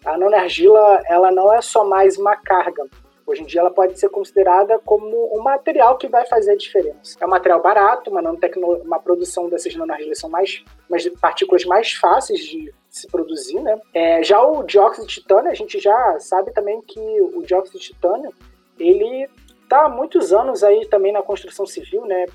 [0.04, 2.86] A nanoargila, ela não é só mais uma carga,
[3.30, 7.16] Hoje em dia ela pode ser considerada como um material que vai fazer a diferença.
[7.22, 8.22] É um material barato, uma,
[8.84, 13.80] uma produção dessas nanoargilas são mais, mais partículas mais fáceis de se produzir, né?
[13.94, 17.86] É, já o dióxido de titânio, a gente já sabe também que o dióxido de
[17.86, 18.34] titânio,
[18.80, 19.30] ele
[19.62, 22.26] está há muitos anos aí também na construção civil, né?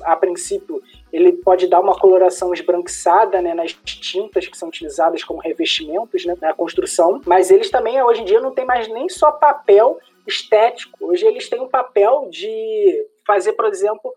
[0.00, 0.82] A princípio,
[1.12, 6.34] ele pode dar uma coloração esbranquiçada né, nas tintas que são utilizadas como revestimentos né,
[6.40, 11.06] na construção, mas eles também, hoje em dia, não tem mais nem só papel estético.
[11.06, 14.14] Hoje eles têm um papel de fazer, por exemplo,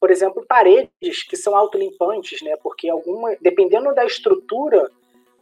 [0.00, 2.56] por exemplo, paredes que são autolimpantes, né?
[2.62, 4.90] Porque alguma, dependendo da estrutura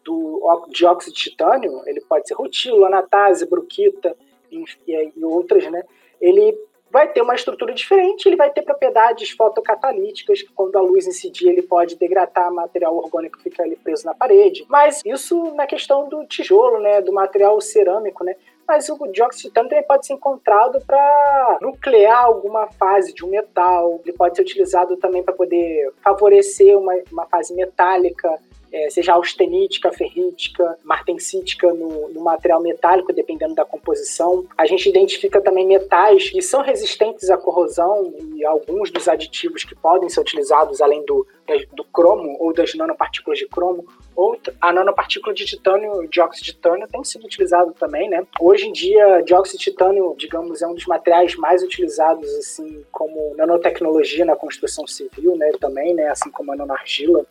[0.04, 4.16] do dióxido de titânio, ele pode ser rutilo, anatase, bruquita
[4.50, 5.85] e, e outras, né?
[6.20, 6.59] Ele
[6.90, 11.48] vai ter uma estrutura diferente, ele vai ter propriedades fotocatalíticas, que quando a luz incidir,
[11.48, 14.64] ele pode degradar material orgânico que fica ali preso na parede.
[14.68, 18.35] Mas isso na questão do tijolo, né, do material cerâmico, né?
[18.68, 23.31] Mas o dióxido de titânio também pode ser encontrado para nuclear alguma fase de um
[23.31, 28.38] metal, ele pode ser utilizado também para poder favorecer uma, uma fase metálica,
[28.72, 34.46] é, seja austenítica, ferrítica, martensítica no, no, material metálico, dependendo da composição.
[34.57, 39.74] A gente identifica também metais que são resistentes à corrosão e alguns dos aditivos que
[39.74, 41.26] podem ser utilizados, além do,
[41.72, 46.88] do cromo ou das nanopartículas de cromo, ou a nanopartícula de titânio, dióxido de titânio,
[46.88, 48.26] tem sido utilizado também, né?
[48.40, 53.35] Hoje em dia, dióxido de titânio, digamos, é um dos materiais mais utilizados, assim, como
[53.37, 57.24] nanotecnologia na construção civil, né, também, né, assim como a nanoargila.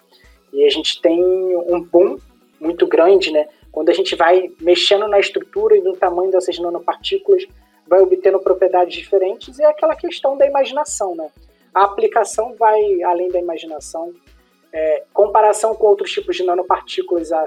[0.58, 1.24] E a gente tem
[1.56, 2.18] um boom
[2.60, 3.48] muito grande, né?
[3.72, 7.46] Quando a gente vai mexendo na estrutura e no tamanho dessas nanopartículas,
[7.88, 11.30] vai obtendo propriedades diferentes e é aquela questão da imaginação, né?
[11.72, 14.12] A aplicação vai além da imaginação.
[14.74, 17.46] É, comparação com outros tipos de nanopartículas, a,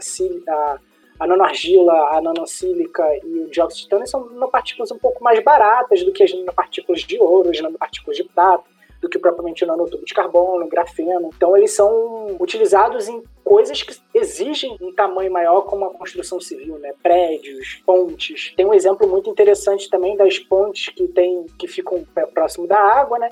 [0.48, 0.78] a,
[1.18, 6.04] a nanoargila, a nanosílica e o dióxido de titânio são nanopartículas um pouco mais baratas
[6.04, 8.62] do que as nanopartículas de ouro, as nanopartículas de prata
[9.00, 11.30] do que propriamente nanotubo de carbono, grafeno.
[11.34, 16.78] Então eles são utilizados em coisas que exigem um tamanho maior, como a construção civil,
[16.78, 16.92] né?
[17.02, 18.52] Prédios, pontes.
[18.56, 23.18] Tem um exemplo muito interessante também das pontes que tem que ficam próximo da água,
[23.18, 23.30] né?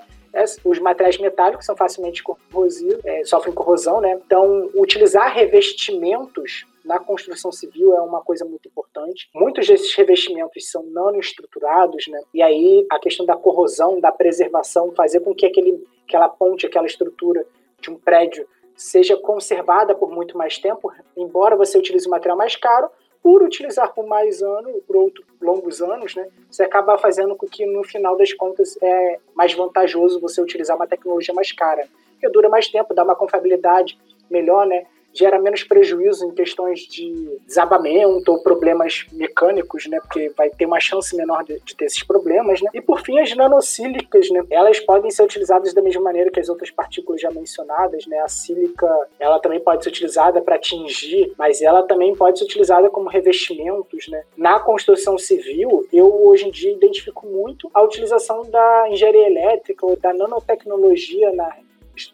[0.64, 4.20] os materiais metálicos são facilmente corrosivos, é, sofrem corrosão, né?
[4.24, 9.28] Então, utilizar revestimentos na construção civil é uma coisa muito importante.
[9.34, 12.18] Muitos desses revestimentos são nanoestruturados, né?
[12.32, 16.86] E aí a questão da corrosão, da preservação, fazer com que aquele, aquela ponte, aquela
[16.86, 17.44] estrutura
[17.78, 22.56] de um prédio seja conservada por muito mais tempo, embora você utilize um material mais
[22.56, 22.88] caro,
[23.22, 27.66] por utilizar por mais anos, por outros longos anos, né, você acaba fazendo com que
[27.66, 31.86] no final das contas é mais vantajoso você utilizar uma tecnologia mais cara,
[32.20, 33.98] que dura mais tempo, dá uma confiabilidade
[34.30, 34.86] melhor, né?
[35.18, 39.98] Gera menos prejuízo em questões de desabamento ou problemas mecânicos, né?
[40.00, 42.70] Porque vai ter uma chance menor de, de ter esses problemas, né?
[42.72, 44.44] E por fim, as nanocílicas, né?
[44.50, 48.18] Elas podem ser utilizadas da mesma maneira que as outras partículas já mencionadas, né?
[48.20, 52.88] A sílica, ela também pode ser utilizada para atingir, mas ela também pode ser utilizada
[52.88, 54.22] como revestimentos, né?
[54.36, 59.96] Na construção civil, eu hoje em dia identifico muito a utilização da engenharia elétrica ou
[59.96, 61.48] da nanotecnologia na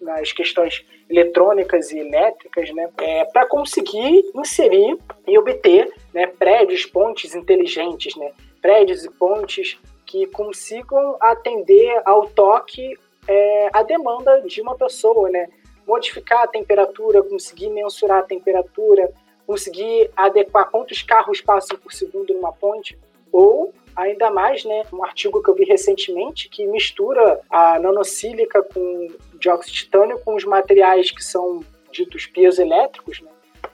[0.00, 7.34] nas questões eletrônicas e elétricas, né, é, para conseguir inserir e obter né, prédios, pontes
[7.34, 14.76] inteligentes, né, prédios e pontes que consigam atender ao toque é, a demanda de uma
[14.76, 15.48] pessoa, né,
[15.86, 19.12] modificar a temperatura, conseguir mensurar a temperatura,
[19.46, 22.98] conseguir adequar quantos carros passam por segundo numa ponte,
[23.30, 29.08] ou ainda mais, né, um artigo que eu vi recentemente que mistura a nanocílica com
[29.34, 31.60] dióxido de titânio com os materiais que são
[31.92, 33.30] ditos piezoelétricos, né,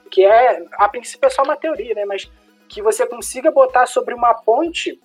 [0.09, 2.29] que é, a princípio é só uma teoria, né, mas
[2.67, 4.99] que você consiga botar sobre uma ponte,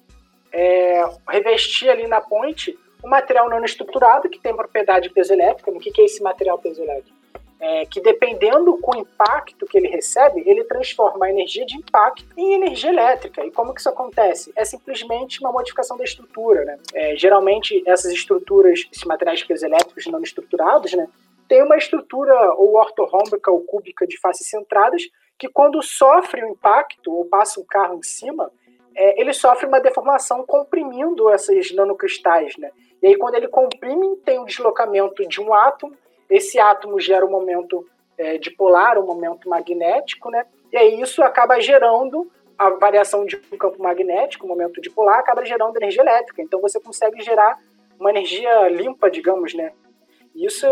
[0.52, 5.70] é, revestir ali na ponte um material nanoestruturado que tem propriedade piezoelétrica.
[5.70, 7.15] O que, é esse material piezoelétrico?
[7.58, 12.26] É, que dependendo com o impacto que ele recebe, ele transforma a energia de impacto
[12.36, 13.44] em energia elétrica.
[13.44, 14.52] E como que isso acontece?
[14.54, 16.78] É simplesmente uma modificação da estrutura, né?
[16.92, 21.08] É, geralmente essas estruturas, esses materiais piezoelétricos não estruturados, né,
[21.48, 25.02] tem uma estrutura ou ortorrômbica ou cúbica de faces centradas
[25.38, 28.50] que quando sofre o um impacto ou passa um carro em cima,
[28.94, 32.70] é, ele sofre uma deformação comprimindo esses nanocristais, né?
[33.02, 35.94] E aí quando ele comprime, tem o um deslocamento de um átomo
[36.28, 37.86] esse átomo gera um momento
[38.18, 40.44] é, dipolar, um momento magnético, né?
[40.72, 45.44] E aí isso acaba gerando a variação de um campo magnético, um momento dipolar, acaba
[45.44, 46.42] gerando energia elétrica.
[46.42, 47.58] Então você consegue gerar
[47.98, 49.72] uma energia limpa, digamos, né?
[50.34, 50.66] Isso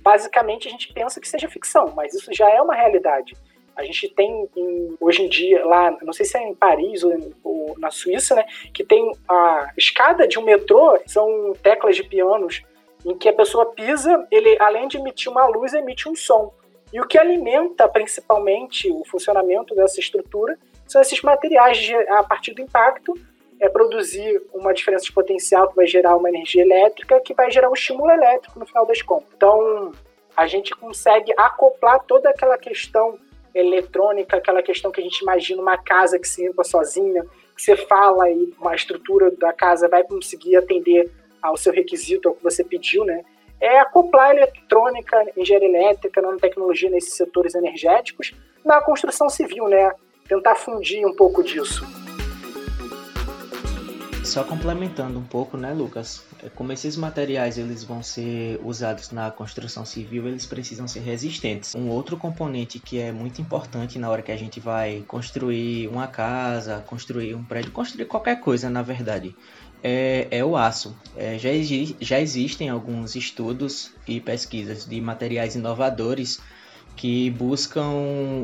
[0.00, 3.34] basicamente a gente pensa que seja ficção, mas isso já é uma realidade.
[3.74, 7.32] A gente tem em, hoje em dia lá, não sei se é em Paris ou,
[7.42, 12.62] ou, na Suíça, né, que tem a escada de um metrô, são teclas de pianos
[13.04, 16.52] em que a pessoa pisa, ele além de emitir uma luz, emite um som.
[16.92, 22.52] E o que alimenta principalmente o funcionamento dessa estrutura são esses materiais de, a partir
[22.52, 23.14] do impacto,
[23.58, 27.70] é produzir uma diferença de potencial que vai gerar uma energia elétrica, que vai gerar
[27.70, 29.28] um estímulo elétrico no final das contas.
[29.36, 29.92] Então,
[30.36, 33.18] a gente consegue acoplar toda aquela questão
[33.54, 37.76] eletrônica, aquela questão que a gente imagina uma casa que se limpa sozinha, que você
[37.76, 41.10] fala e uma estrutura da casa vai conseguir atender
[41.42, 43.24] ao seu requisito, ao que você pediu, né?
[43.60, 48.32] É acoplar eletrônica, engenharia elétrica, nanotecnologia nesses setores energéticos
[48.64, 49.92] na construção civil, né?
[50.28, 51.84] Tentar fundir um pouco disso.
[54.24, 56.24] Só complementando um pouco, né, Lucas?
[56.42, 61.74] É, como esses materiais eles vão ser usados na construção civil, eles precisam ser resistentes.
[61.74, 66.06] Um outro componente que é muito importante na hora que a gente vai construir uma
[66.06, 69.34] casa, construir um prédio, construir qualquer coisa, na verdade,
[69.82, 70.96] é, é o aço.
[71.16, 71.50] É, já,
[72.00, 76.40] já existem alguns estudos e pesquisas de materiais inovadores
[76.96, 77.88] que buscam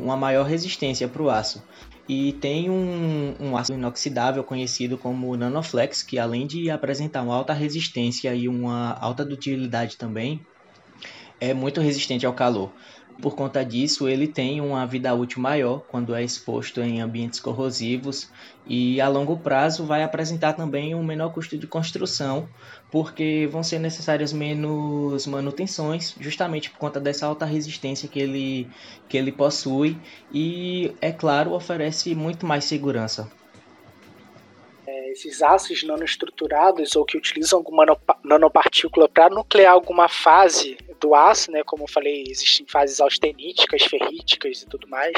[0.02, 1.62] uma maior resistência para o aço.
[2.08, 7.52] E tem um, um aço inoxidável conhecido como Nanoflex, que além de apresentar uma alta
[7.52, 10.40] resistência e uma alta dutilidade também,
[11.38, 12.72] é muito resistente ao calor.
[13.20, 18.30] Por conta disso, ele tem uma vida útil maior quando é exposto em ambientes corrosivos
[18.64, 22.48] e a longo prazo vai apresentar também um menor custo de construção,
[22.92, 28.68] porque vão ser necessárias menos manutenções, justamente por conta dessa alta resistência que ele,
[29.08, 29.98] que ele possui
[30.32, 33.28] e, é claro, oferece muito mais segurança
[35.18, 37.84] esses aços nanoestruturados ou que utilizam alguma
[38.22, 41.62] nanopartícula para nuclear alguma fase do aço, né?
[41.64, 45.12] Como eu falei, existem fases austeníticas, ferríticas e tudo mais.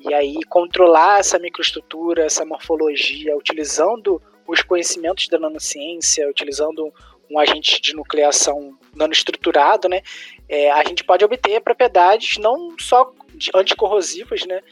[0.00, 6.92] E aí controlar essa microestrutura, essa morfologia, utilizando os conhecimentos da nanociência, utilizando
[7.30, 10.00] um agente de nucleação nanoestruturado, né,
[10.48, 13.12] é, a gente pode obter propriedades não só
[13.54, 14.62] anticorrosivas, né,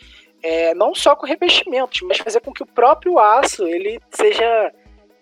[0.48, 4.72] é, não só com revestimentos, mas fazer com que o próprio aço ele seja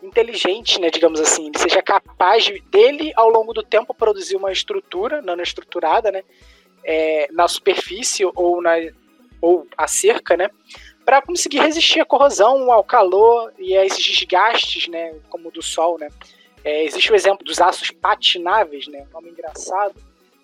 [0.03, 4.53] inteligente, né, digamos assim, ele seja capaz de, dele ao longo do tempo produzir uma
[4.53, 6.23] estrutura nanoestruturada, né,
[6.85, 8.73] é, na superfície ou na
[9.41, 10.51] ou a cerca, né,
[11.07, 15.63] para conseguir resistir à corrosão, ao calor e a esses desgastes, né, como o do
[15.63, 16.11] sol, né.
[16.63, 19.95] É, existe o exemplo dos aços patináveis, né, nome engraçado,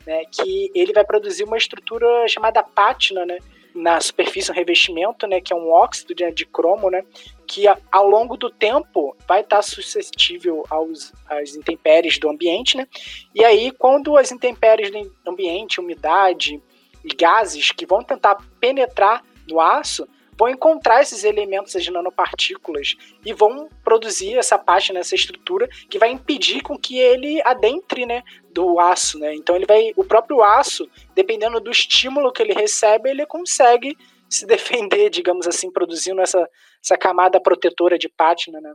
[0.07, 3.41] né, que ele vai produzir uma estrutura chamada pátina, né,
[3.75, 7.05] na superfície um revestimento, né, que é um óxido de, de cromo, né,
[7.47, 12.87] que ao longo do tempo vai estar suscetível aos, às intempéries do ambiente, né,
[13.35, 16.61] e aí quando as intempéries do ambiente, umidade
[17.05, 20.07] e gases que vão tentar penetrar no aço,
[20.41, 26.11] vão encontrar esses elementos, as nanopartículas, e vão produzir essa página, essa estrutura, que vai
[26.11, 29.19] impedir com que ele adentre né, do aço.
[29.19, 29.35] Né?
[29.35, 29.93] Então ele vai.
[29.97, 33.99] O próprio aço, dependendo do estímulo que ele recebe, ele consegue
[34.31, 36.49] se defender, digamos assim, produzindo essa,
[36.83, 38.63] essa camada protetora de pátina.
[38.63, 38.73] Né?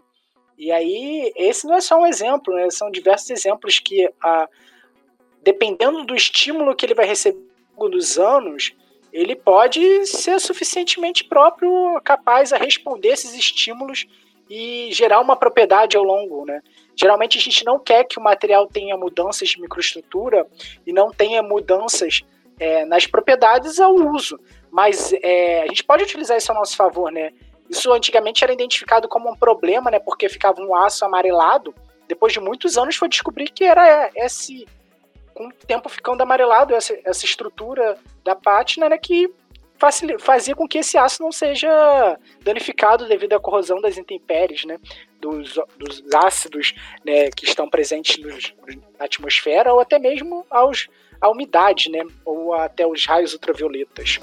[0.59, 2.69] E aí, esse não é só um exemplo, né?
[2.69, 4.47] são diversos exemplos que, a,
[5.41, 7.43] dependendo do estímulo que ele vai receber
[7.89, 8.71] dos anos,
[9.15, 14.05] ele pode ser suficientemente próprio, capaz a responder esses estímulos
[14.49, 16.61] e gerar uma propriedade ao longo, né?
[16.97, 20.45] Geralmente a gente não quer que o material tenha mudanças de microestrutura
[20.85, 22.23] e não tenha mudanças
[22.59, 24.37] é, nas propriedades ao uso,
[24.69, 27.31] mas é, a gente pode utilizar isso a nosso favor, né?
[27.69, 29.97] Isso antigamente era identificado como um problema, né?
[29.97, 31.73] Porque ficava um aço amarelado.
[32.05, 34.67] Depois de muitos anos foi descobrir que era esse
[35.35, 39.29] com o tempo ficando amarelado essa, essa estrutura da pátina, né, que
[40.17, 44.79] fazia com que esse aço não seja danificado devido à corrosão das intempéries, né,
[45.19, 46.73] dos, dos ácidos
[47.03, 48.53] né, que estão presentes nos,
[48.97, 50.87] na atmosfera ou até mesmo aos,
[51.19, 54.19] à umidade, né, ou até os raios ultravioletas.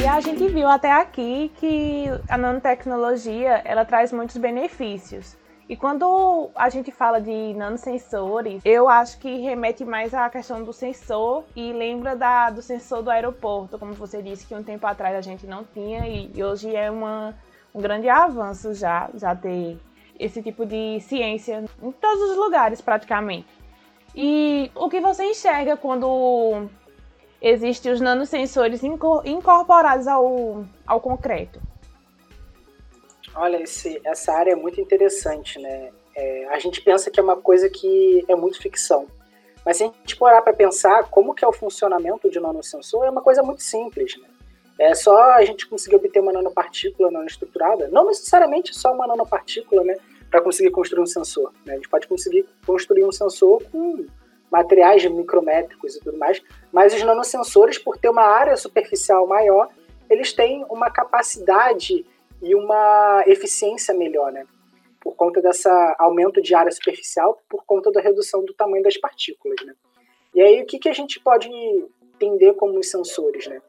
[0.00, 5.36] E a gente viu até aqui que a nanotecnologia ela traz muitos benefícios.
[5.72, 10.70] E quando a gente fala de nanosensores, eu acho que remete mais à questão do
[10.70, 15.16] sensor e lembra da, do sensor do aeroporto, como você disse que um tempo atrás
[15.16, 17.34] a gente não tinha e, e hoje é uma,
[17.74, 19.78] um grande avanço já, já ter
[20.20, 23.48] esse tipo de ciência em todos os lugares praticamente.
[24.14, 26.68] E o que você enxerga quando
[27.40, 28.82] existem os nanosensores
[29.24, 31.71] incorporados ao, ao concreto?
[33.34, 35.90] Olha, esse, essa área é muito interessante, né?
[36.14, 39.06] É, a gente pensa que é uma coisa que é muito ficção.
[39.64, 43.10] Mas se a gente parar para pensar como que é o funcionamento de nanosensor, é
[43.10, 44.28] uma coisa muito simples, né?
[44.78, 49.96] É só a gente conseguir obter uma nanopartícula nanoestruturada, não necessariamente só uma nanopartícula, né?
[50.30, 51.52] Para conseguir construir um sensor.
[51.64, 51.74] Né?
[51.74, 54.06] A gente pode conseguir construir um sensor com
[54.50, 59.68] materiais micrométricos e tudo mais, mas os nanosensores, por ter uma área superficial maior,
[60.10, 62.04] eles têm uma capacidade
[62.42, 64.44] e uma eficiência melhor, né?
[65.00, 65.68] Por conta desse
[65.98, 69.74] aumento de área superficial, por conta da redução do tamanho das partículas, né?
[70.34, 71.48] E aí, o que, que a gente pode
[72.14, 73.62] entender como os sensores, né?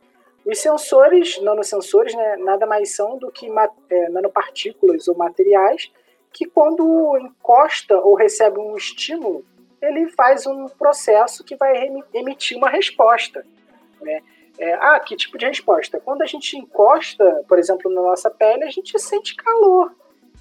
[0.45, 3.47] Os sensores, nanosensores, né, nada mais são do que
[3.89, 5.89] é, nanopartículas ou materiais
[6.33, 9.45] que, quando encosta ou recebe um estímulo,
[9.81, 13.45] ele faz um processo que vai emitir uma resposta.
[14.01, 14.21] Né?
[14.63, 15.99] É, ah, que tipo de resposta?
[15.99, 19.93] Quando a gente encosta, por exemplo, na nossa pele, a gente sente calor.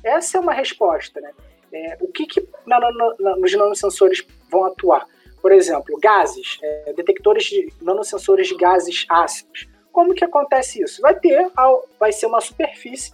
[0.04, 1.32] Essa é uma resposta, né?
[1.72, 5.08] É, o que, que na, na, nos nanosensores vão atuar?
[5.40, 9.68] Por exemplo, gases, é, detectores de nanosensores de gases ácidos.
[9.90, 11.02] Como que acontece isso?
[11.02, 11.50] Vai ter,
[11.98, 13.12] vai ser uma superfície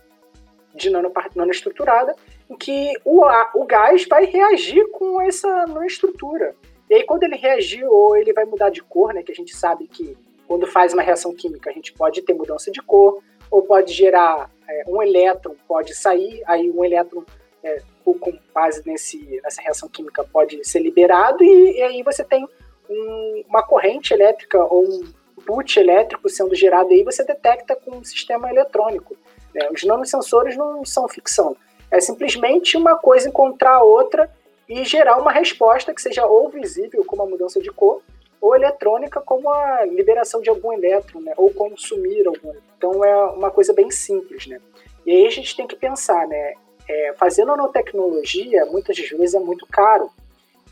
[0.74, 2.14] de nanoestruturada
[2.50, 6.54] em que o, o gás vai reagir com essa nanoestrutura.
[6.90, 9.56] E aí, quando ele reagir ou ele vai mudar de cor, né, que a gente
[9.56, 10.14] sabe que
[10.48, 14.50] quando faz uma reação química, a gente pode ter mudança de cor, ou pode gerar
[14.66, 17.22] é, um elétron, pode sair, aí um elétron
[17.62, 22.48] é, com base nesse, nessa reação química pode ser liberado, e, e aí você tem
[22.88, 28.04] um, uma corrente elétrica ou um input elétrico sendo gerado aí, você detecta com um
[28.04, 29.16] sistema eletrônico.
[29.54, 29.68] Né?
[29.70, 31.54] Os nanosensores não são ficção,
[31.90, 34.30] é simplesmente uma coisa encontrar a outra
[34.68, 38.02] e gerar uma resposta que seja ou visível, como a mudança de cor,
[38.40, 41.32] ou eletrônica como a liberação de algum elétron, né?
[41.36, 42.54] ou consumir algum.
[42.76, 44.60] Então é uma coisa bem simples, né?
[45.04, 46.54] E aí a gente tem que pensar, né?
[46.88, 50.10] É, fazer nanotecnologia muitas vezes é muito caro.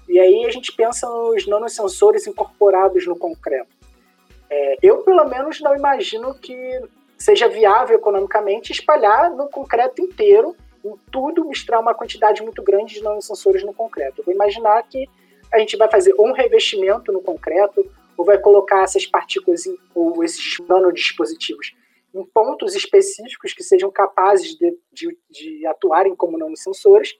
[0.08, 3.74] E aí a gente pensa nos nanosensores incorporados no concreto.
[4.48, 6.80] É, eu, pelo menos, não imagino que
[7.18, 10.54] seja viável economicamente espalhar no concreto inteiro
[10.84, 14.20] em tudo misturar uma quantidade muito grande de nanosensores no concreto.
[14.20, 15.08] Eu vou imaginar que
[15.52, 17.84] a gente vai fazer um revestimento no concreto
[18.16, 21.72] ou vai colocar essas partículas em, ou esses nanodispositivos
[22.16, 27.14] em pontos específicos que sejam capazes de, de, de atuarem como nanosensores,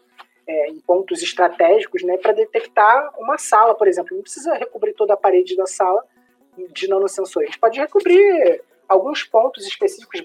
[0.47, 4.17] é, em pontos estratégicos, né, para detectar uma sala, por exemplo.
[4.17, 6.03] Não precisa recobrir toda a parede da sala
[6.73, 7.49] de nanosensores.
[7.49, 10.23] A gente pode recobrir alguns pontos específicos,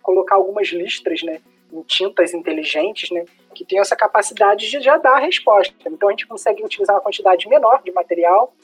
[0.00, 3.26] colocar algumas listras, né, em tintas inteligentes, né,
[3.58, 5.74] que tem essa capacidade de já dar a resposta.
[5.84, 8.54] Então a gente consegue utilizar uma quantidade menor de material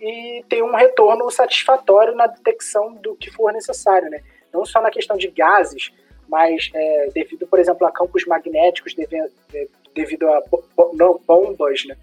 [0.00, 4.22] e ter um retorno satisfatório na detecção do que for necessário, né?
[4.50, 5.92] Não só na questão de gases,
[6.26, 10.42] mas é, devido, por exemplo, a campos magnéticos, devido, é, devido a
[11.26, 11.94] bombas, né?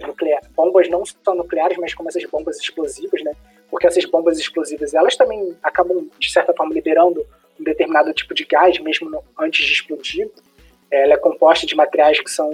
[0.00, 3.32] Nuclear, bombas não só nucleares, mas como essas bombas explosivas, né?
[3.70, 7.24] Porque essas bombas explosivas, elas também acabam, de certa forma, liberando
[7.60, 10.28] um determinado tipo de gás, mesmo antes de explodir.
[10.90, 12.50] Ela é composta de materiais que são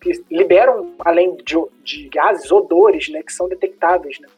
[0.00, 4.28] que liberam, além de, de gases, odores, né, que são detectáveis, né?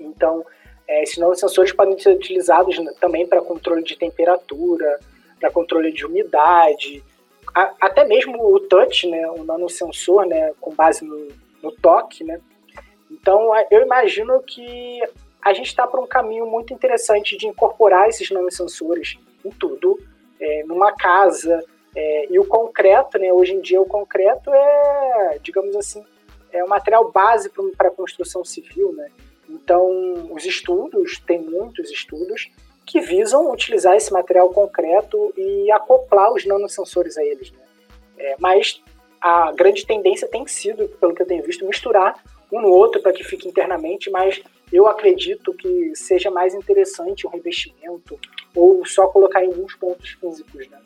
[0.00, 0.44] Então,
[0.88, 4.98] é, esses sensores podem ser utilizados também para controle de temperatura,
[5.38, 7.02] para controle de umidade,
[7.54, 11.28] a, até mesmo o touch, né, o nanosensor, né, com base no,
[11.62, 12.40] no toque, né.
[13.10, 15.00] Então, eu imagino que
[15.40, 19.98] a gente está para um caminho muito interessante de incorporar esses nanosensores em tudo,
[20.40, 21.62] é, numa casa,
[21.94, 26.04] é, e o concreto, né, hoje em dia o concreto é, digamos assim,
[26.52, 29.10] é o material base para a construção civil, né?
[29.48, 32.50] Então, os estudos, tem muitos estudos
[32.86, 37.64] que visam utilizar esse material concreto e acoplar os nanosensores a eles, né?
[38.18, 38.82] É, mas
[39.20, 43.12] a grande tendência tem sido, pelo que eu tenho visto, misturar um no outro para
[43.12, 48.18] que fique internamente, mas eu acredito que seja mais interessante um revestimento
[48.54, 50.78] ou só colocar em alguns pontos físicos, né?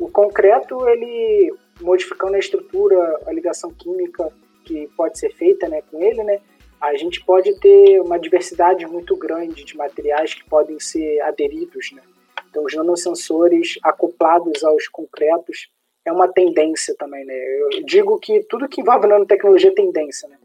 [0.00, 4.32] O concreto, ele modificando a estrutura, a ligação química
[4.64, 6.40] que pode ser feita né, com ele, né,
[6.80, 11.92] a gente pode ter uma diversidade muito grande de materiais que podem ser aderidos.
[11.92, 12.00] Né?
[12.48, 15.68] Então, os nanosensores acoplados aos concretos
[16.06, 17.24] é uma tendência também.
[17.26, 17.34] Né?
[17.34, 20.38] Eu digo que tudo que envolve nanotecnologia é tendência, né?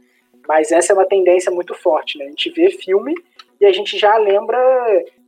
[0.46, 2.18] mas essa é uma tendência muito forte.
[2.18, 2.26] Né?
[2.26, 3.16] A gente vê filme
[3.62, 4.58] e a gente já lembra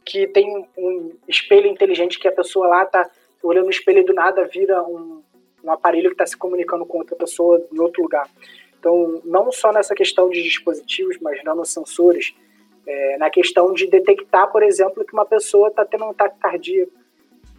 [0.03, 3.09] que tem um espelho inteligente que a pessoa lá está
[3.47, 5.21] olhando no espelho e do nada vira um,
[5.63, 8.29] um aparelho que está se comunicando com outra pessoa em outro lugar.
[8.79, 12.35] Então, não só nessa questão de dispositivos, mas nanosensores,
[12.85, 16.93] é, na questão de detectar, por exemplo, que uma pessoa está tendo um ataque cardíaco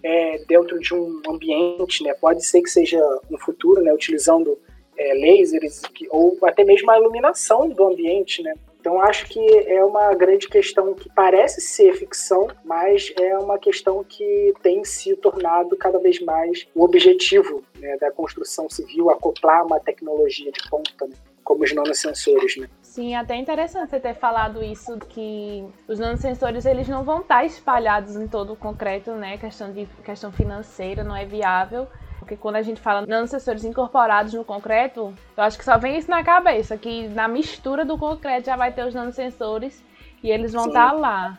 [0.02, 2.14] é, dentro de um ambiente, né?
[2.14, 3.92] Pode ser que seja no futuro, né?
[3.92, 4.58] Utilizando
[4.96, 8.54] é, lasers ou até mesmo a iluminação do ambiente, né?
[8.88, 14.02] Então acho que é uma grande questão que parece ser ficção, mas é uma questão
[14.02, 19.78] que tem se tornado cada vez mais o objetivo né, da construção civil, acoplar uma
[19.78, 21.14] tecnologia de ponta, né,
[21.44, 22.56] como os nanosensores.
[22.56, 22.66] Né?
[22.80, 28.16] Sim, até interessante você ter falado isso, que os nanosensores eles não vão estar espalhados
[28.16, 29.36] em todo o concreto, né?
[29.36, 31.86] Questão de questão financeira não é viável
[32.28, 36.10] porque quando a gente fala nanosensores incorporados no concreto, eu acho que só vem isso
[36.10, 39.82] na cabeça, que na mistura do concreto já vai ter os nanosensores
[40.22, 41.38] e eles vão estar tá lá.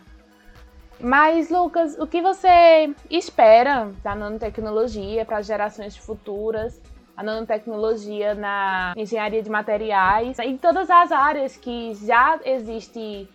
[0.99, 6.81] Mas, Lucas, o que você espera da nanotecnologia para gerações futuras?
[7.15, 13.29] A nanotecnologia na engenharia de materiais, em todas as áreas que já existe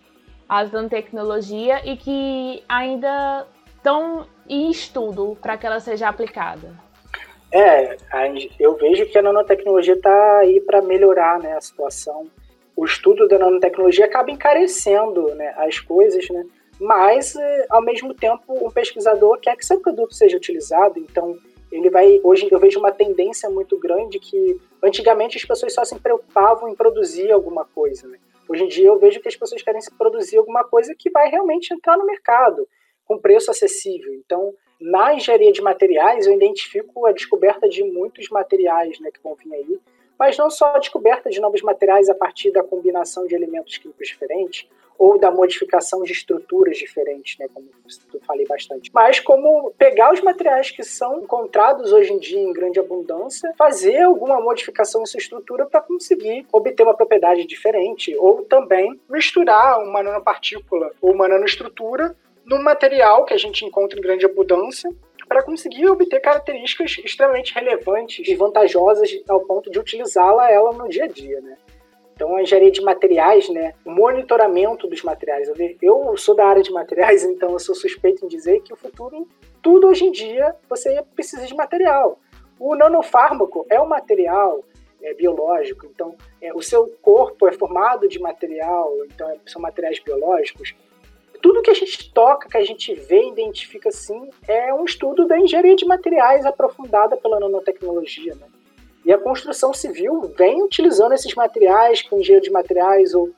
[0.49, 3.47] a nanotecnologia e que ainda
[3.77, 6.84] estão em estudo para que ela seja aplicada.
[7.55, 7.95] É,
[8.59, 12.27] eu vejo que a nanotecnologia está aí para melhorar né, a situação.
[12.75, 16.45] O estudo da nanotecnologia acaba encarecendo né, as coisas, né?
[16.77, 21.37] mas, é, ao mesmo tempo, o pesquisador quer que seu produto seja utilizado, então
[21.71, 22.19] ele vai.
[22.25, 26.75] Hoje eu vejo uma tendência muito grande que antigamente as pessoas só se preocupavam em
[26.75, 28.05] produzir alguma coisa.
[28.05, 28.17] Né?
[28.49, 31.73] Hoje em dia eu vejo que as pessoas querem produzir alguma coisa que vai realmente
[31.73, 32.67] entrar no mercado,
[33.05, 34.13] com preço acessível.
[34.13, 39.35] Então, na engenharia de materiais, eu identifico a descoberta de muitos materiais né, que vão
[39.35, 39.79] vir aí,
[40.17, 44.07] mas não só a descoberta de novos materiais a partir da combinação de elementos químicos
[44.07, 44.67] diferentes
[44.97, 47.67] ou da modificação de estruturas diferentes, né, como
[48.13, 52.53] eu falei bastante, mas como pegar os materiais que são encontrados hoje em dia em
[52.53, 58.99] grande abundância, fazer alguma modificação nessa estrutura para conseguir obter uma propriedade diferente, ou também
[59.09, 62.15] misturar uma nanopartícula ou uma nanoestrutura
[62.45, 64.89] no material que a gente encontra em grande abundância
[65.27, 71.05] para conseguir obter características extremamente relevantes e vantajosas ao ponto de utilizá-la ela no dia
[71.05, 71.57] a dia, né?
[72.13, 75.51] Então, a engenharia de materiais, né, o monitoramento dos materiais.
[75.81, 79.27] Eu sou da área de materiais, então eu sou suspeito em dizer que o futuro,
[79.61, 82.17] tudo hoje em dia, você precisa de material.
[82.57, 84.63] O nanofármaco é um material
[85.01, 90.73] é, biológico, então é, o seu corpo é formado de material, então são materiais biológicos.
[91.41, 95.39] Tudo que a gente toca, que a gente vê, identifica assim, é um estudo da
[95.39, 98.35] engenharia de materiais aprofundada pela nanotecnologia.
[98.35, 98.47] Né?
[99.05, 103.29] E a construção civil vem utilizando esses materiais, com engenheiro de materiais ou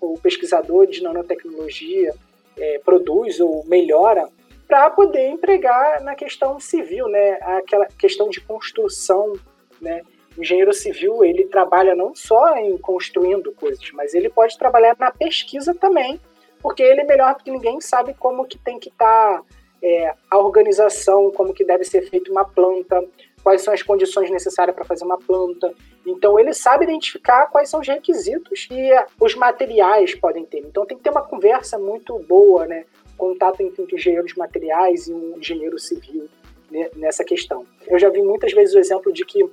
[0.00, 2.12] o pesquisador de nanotecnologia
[2.58, 4.28] é, produz ou melhora
[4.66, 7.38] para poder empregar na questão civil, né?
[7.40, 9.32] Aquela questão de construção,
[9.80, 10.02] né?
[10.36, 15.10] O engenheiro civil ele trabalha não só em construindo coisas, mas ele pode trabalhar na
[15.10, 16.20] pesquisa também,
[16.62, 19.44] porque ele melhor do que ninguém sabe como que tem que estar tá,
[19.82, 23.02] é, a organização, como que deve ser feita uma planta,
[23.42, 25.72] quais são as condições necessárias para fazer uma planta.
[26.06, 30.58] Então ele sabe identificar quais são os requisitos e os materiais podem ter.
[30.58, 32.84] Então tem que ter uma conversa muito boa, né?
[33.16, 36.28] Contato entre um engenheiro de materiais e um engenheiro civil
[36.70, 36.88] né?
[36.96, 37.66] nessa questão.
[37.86, 39.44] Eu já vi muitas vezes o exemplo de que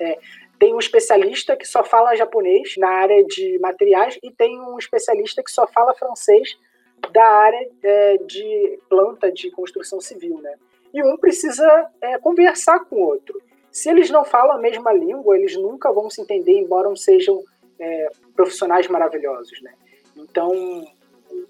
[0.00, 0.18] é,
[0.62, 5.42] tem um especialista que só fala japonês na área de materiais e tem um especialista
[5.42, 6.56] que só fala francês
[7.12, 10.54] da área é, de planta de construção civil, né?
[10.94, 13.42] e um precisa é, conversar com o outro.
[13.72, 17.42] Se eles não falam a mesma língua, eles nunca vão se entender, embora sejam
[17.80, 19.72] é, profissionais maravilhosos, né?
[20.16, 20.86] Então,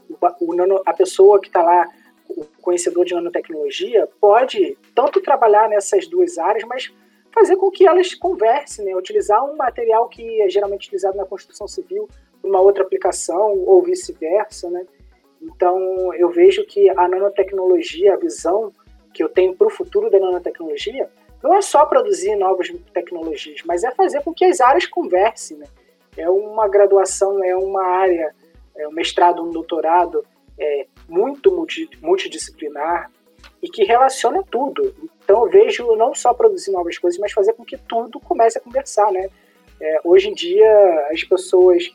[0.08, 1.86] o, o nano, a pessoa que está lá,
[2.30, 6.90] o conhecedor de nanotecnologia, pode tanto trabalhar nessas duas áreas, mas
[7.32, 8.94] fazer com que elas conversem, né?
[8.94, 12.08] Utilizar um material que é geralmente utilizado na construção civil
[12.40, 14.84] para uma outra aplicação ou vice-versa, né?
[15.40, 18.72] Então, eu vejo que a nanotecnologia, a visão
[19.12, 21.08] que eu tenho para o futuro da nanotecnologia
[21.42, 25.56] não é só produzir novas tecnologias, mas é fazer com que as áreas conversem.
[25.56, 25.66] Né?
[26.16, 28.32] É uma graduação, é uma área,
[28.76, 30.24] é um mestrado, um doutorado
[30.58, 33.10] é, muito multi, multidisciplinar
[33.62, 34.94] e que relaciona tudo.
[35.22, 38.60] Então eu vejo não só produzir novas coisas, mas fazer com que tudo comece a
[38.60, 39.10] conversar.
[39.12, 39.28] Né?
[39.80, 41.90] É, hoje em dia, as pessoas,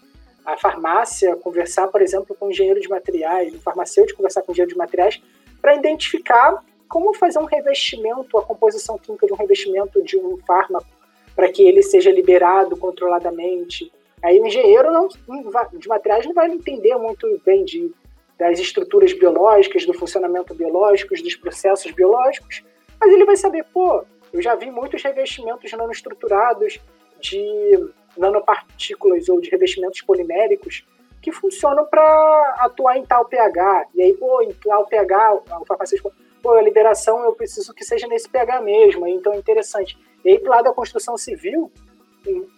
[0.46, 4.78] a farmácia, conversar, por exemplo, com engenheiro de materiais, o farmacêutico conversar com engenheiro de
[4.78, 5.22] materiais,
[5.62, 10.88] para identificar como fazer um revestimento, a composição química de um revestimento de um fármaco
[11.36, 13.92] para que ele seja liberado controladamente.
[14.24, 17.94] Aí o engenheiro não, de materiais não vai entender muito bem de,
[18.38, 22.64] das estruturas biológicas, do funcionamento biológico, dos processos biológicos,
[23.00, 26.80] mas ele vai saber, pô, eu já vi muitos revestimentos nanoestruturados
[27.20, 30.86] de nanopartículas ou de revestimentos poliméricos
[31.22, 33.88] que funcionam para atuar em tal pH.
[33.96, 36.12] E aí, pô, em tal pH, o farmacêutico
[36.42, 39.98] pô, a liberação eu preciso que seja nesse pH mesmo, então é interessante.
[40.24, 41.72] E aí, pro lado da construção civil,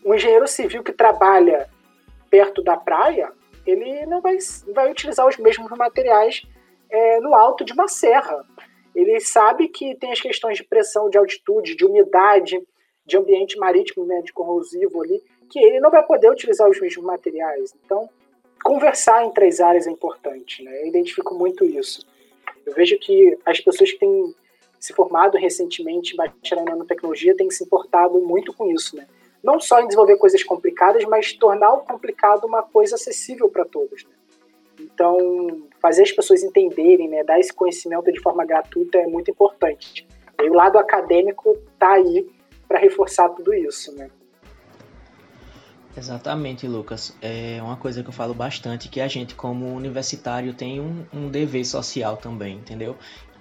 [0.06, 1.70] um engenheiro civil que trabalha
[2.30, 3.32] perto da praia,
[3.70, 4.38] ele não vai,
[4.74, 6.43] vai utilizar os mesmos materiais
[6.89, 8.45] é, no alto de uma serra.
[8.95, 12.59] Ele sabe que tem as questões de pressão, de altitude, de umidade,
[13.05, 17.05] de ambiente marítimo, né, de corrosivo ali, que ele não vai poder utilizar os mesmos
[17.05, 17.76] materiais.
[17.84, 18.09] Então,
[18.63, 20.63] conversar entre as áreas é importante.
[20.63, 20.84] Né?
[20.84, 22.05] Eu identifico muito isso.
[22.65, 24.34] Eu vejo que as pessoas que têm
[24.80, 29.07] se formado recentemente em bacharel em nanotecnologia têm se importado muito com isso, né?
[29.44, 34.04] Não só em desenvolver coisas complicadas, mas tornar o complicado uma coisa acessível para todos.
[34.04, 34.12] Né?
[34.80, 40.08] Então, fazer as pessoas entenderem, né, dar esse conhecimento de forma gratuita é muito importante.
[40.42, 42.28] E o lado acadêmico está aí
[42.68, 44.10] para reforçar tudo isso, né?
[45.98, 47.14] Exatamente, Lucas.
[47.22, 51.30] É uma coisa que eu falo bastante que a gente, como universitário, tem um, um
[51.30, 52.96] dever social também, entendeu?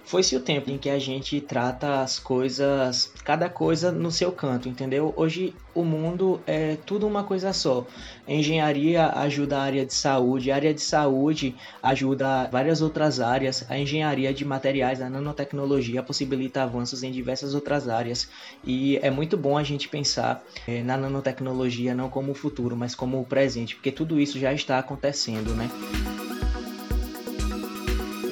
[0.09, 4.67] Foi-se o tempo em que a gente trata as coisas, cada coisa no seu canto,
[4.67, 5.13] entendeu?
[5.15, 7.85] Hoje o mundo é tudo uma coisa só.
[8.27, 13.77] Engenharia ajuda a área de saúde, a área de saúde ajuda várias outras áreas, a
[13.77, 18.27] engenharia de materiais, a nanotecnologia possibilita avanços em diversas outras áreas.
[18.65, 22.95] E é muito bom a gente pensar é, na nanotecnologia não como o futuro, mas
[22.95, 25.69] como o presente, porque tudo isso já está acontecendo, né?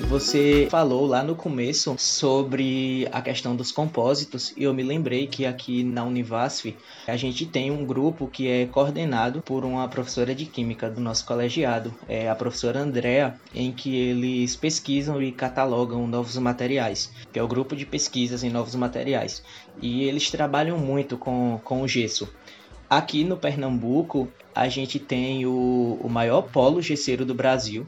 [0.07, 5.45] Você falou lá no começo sobre a questão dos compósitos e eu me lembrei que
[5.45, 6.73] aqui na Univasf
[7.05, 11.25] a gente tem um grupo que é coordenado por uma professora de química do nosso
[11.25, 17.43] colegiado, é a professora Andrea, em que eles pesquisam e catalogam novos materiais, que é
[17.43, 19.43] o grupo de pesquisas em novos materiais.
[19.81, 22.29] E eles trabalham muito com, com o gesso.
[22.89, 27.85] Aqui no Pernambuco, a gente tem o, o maior polo gesseiro do Brasil,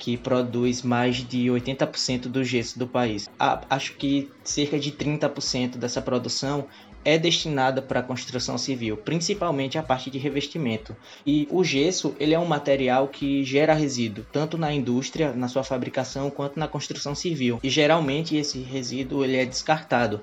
[0.00, 3.28] que produz mais de 80% do gesso do país.
[3.38, 6.66] Acho que cerca de 30% dessa produção
[7.04, 10.96] é destinada para a construção civil, principalmente a parte de revestimento.
[11.26, 15.62] E o gesso, ele é um material que gera resíduo, tanto na indústria, na sua
[15.62, 17.58] fabricação, quanto na construção civil.
[17.62, 20.20] E geralmente esse resíduo ele é descartado.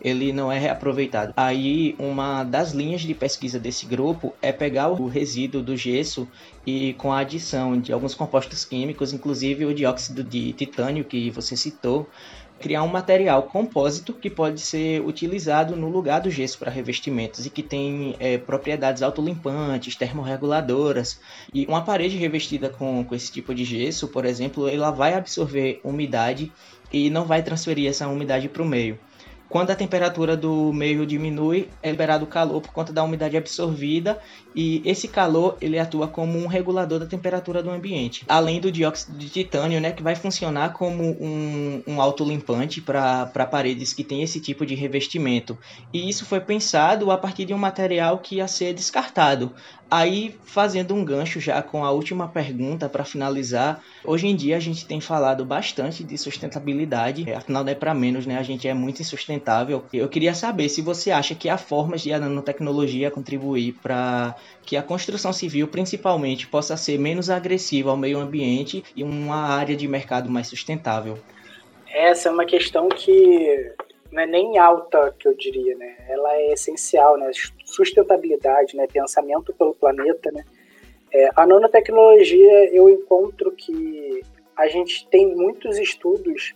[0.00, 1.32] Ele não é reaproveitado.
[1.36, 6.28] Aí uma das linhas de pesquisa desse grupo é pegar o resíduo do gesso
[6.66, 11.56] e com a adição de alguns compostos químicos, inclusive o dióxido de titânio que você
[11.56, 12.08] citou,
[12.58, 17.50] criar um material compósito que pode ser utilizado no lugar do gesso para revestimentos e
[17.50, 21.20] que tem é, propriedades autolimpantes, termorreguladoras.
[21.54, 25.80] E uma parede revestida com, com esse tipo de gesso, por exemplo, ela vai absorver
[25.84, 26.52] umidade
[26.92, 28.98] e não vai transferir essa umidade para o meio.
[29.48, 34.18] Quando a temperatura do meio diminui, é liberado calor por conta da umidade absorvida
[34.54, 38.24] e esse calor ele atua como um regulador da temperatura do ambiente.
[38.28, 43.94] Além do dióxido de titânio, né, que vai funcionar como um, um autolimpante para paredes
[43.94, 45.56] que tem esse tipo de revestimento.
[45.92, 49.54] E isso foi pensado a partir de um material que ia ser descartado.
[49.90, 54.60] Aí, fazendo um gancho já com a última pergunta para finalizar, hoje em dia a
[54.60, 58.38] gente tem falado bastante de sustentabilidade, é, afinal não é para menos, né?
[58.38, 59.82] A gente é muito insustentável.
[59.90, 64.76] Eu queria saber se você acha que há formas de a nanotecnologia contribuir para que
[64.76, 69.88] a construção civil, principalmente, possa ser menos agressiva ao meio ambiente e uma área de
[69.88, 71.18] mercado mais sustentável.
[71.90, 73.72] Essa é uma questão que
[74.12, 75.96] não é nem alta, que eu diria, né?
[76.08, 77.30] Ela é essencial, né?
[77.68, 78.86] Sustentabilidade, né?
[78.86, 80.44] Pensamento pelo planeta, né?
[81.12, 84.22] É, a nanotecnologia, eu encontro que
[84.56, 86.54] a gente tem muitos estudos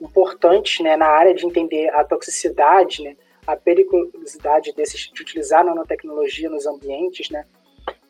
[0.00, 0.96] importantes, né?
[0.96, 3.16] Na área de entender a toxicidade, né?
[3.46, 7.44] A periculosidade desses, de utilizar nanotecnologia nos ambientes, né?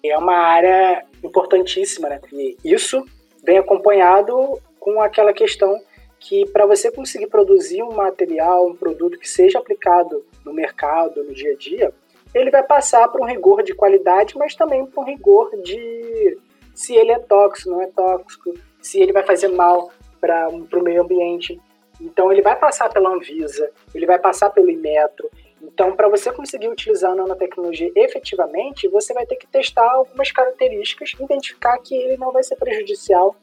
[0.02, 2.20] É uma área importantíssima, né?
[2.32, 3.04] E isso
[3.42, 5.80] vem acompanhado com aquela questão
[6.18, 11.32] que para você conseguir produzir um material, um produto que seja aplicado no mercado, no
[11.32, 11.94] dia a dia,
[12.34, 16.38] ele vai passar por um rigor de qualidade, mas também por um rigor de
[16.74, 21.02] se ele é tóxico, não é tóxico, se ele vai fazer mal para o meio
[21.02, 21.60] ambiente.
[22.00, 25.30] Então ele vai passar pela Anvisa, ele vai passar pelo Inmetro.
[25.62, 31.12] Então, para você conseguir utilizar a nanotecnologia efetivamente, você vai ter que testar algumas características,
[31.20, 33.36] identificar que ele não vai ser prejudicial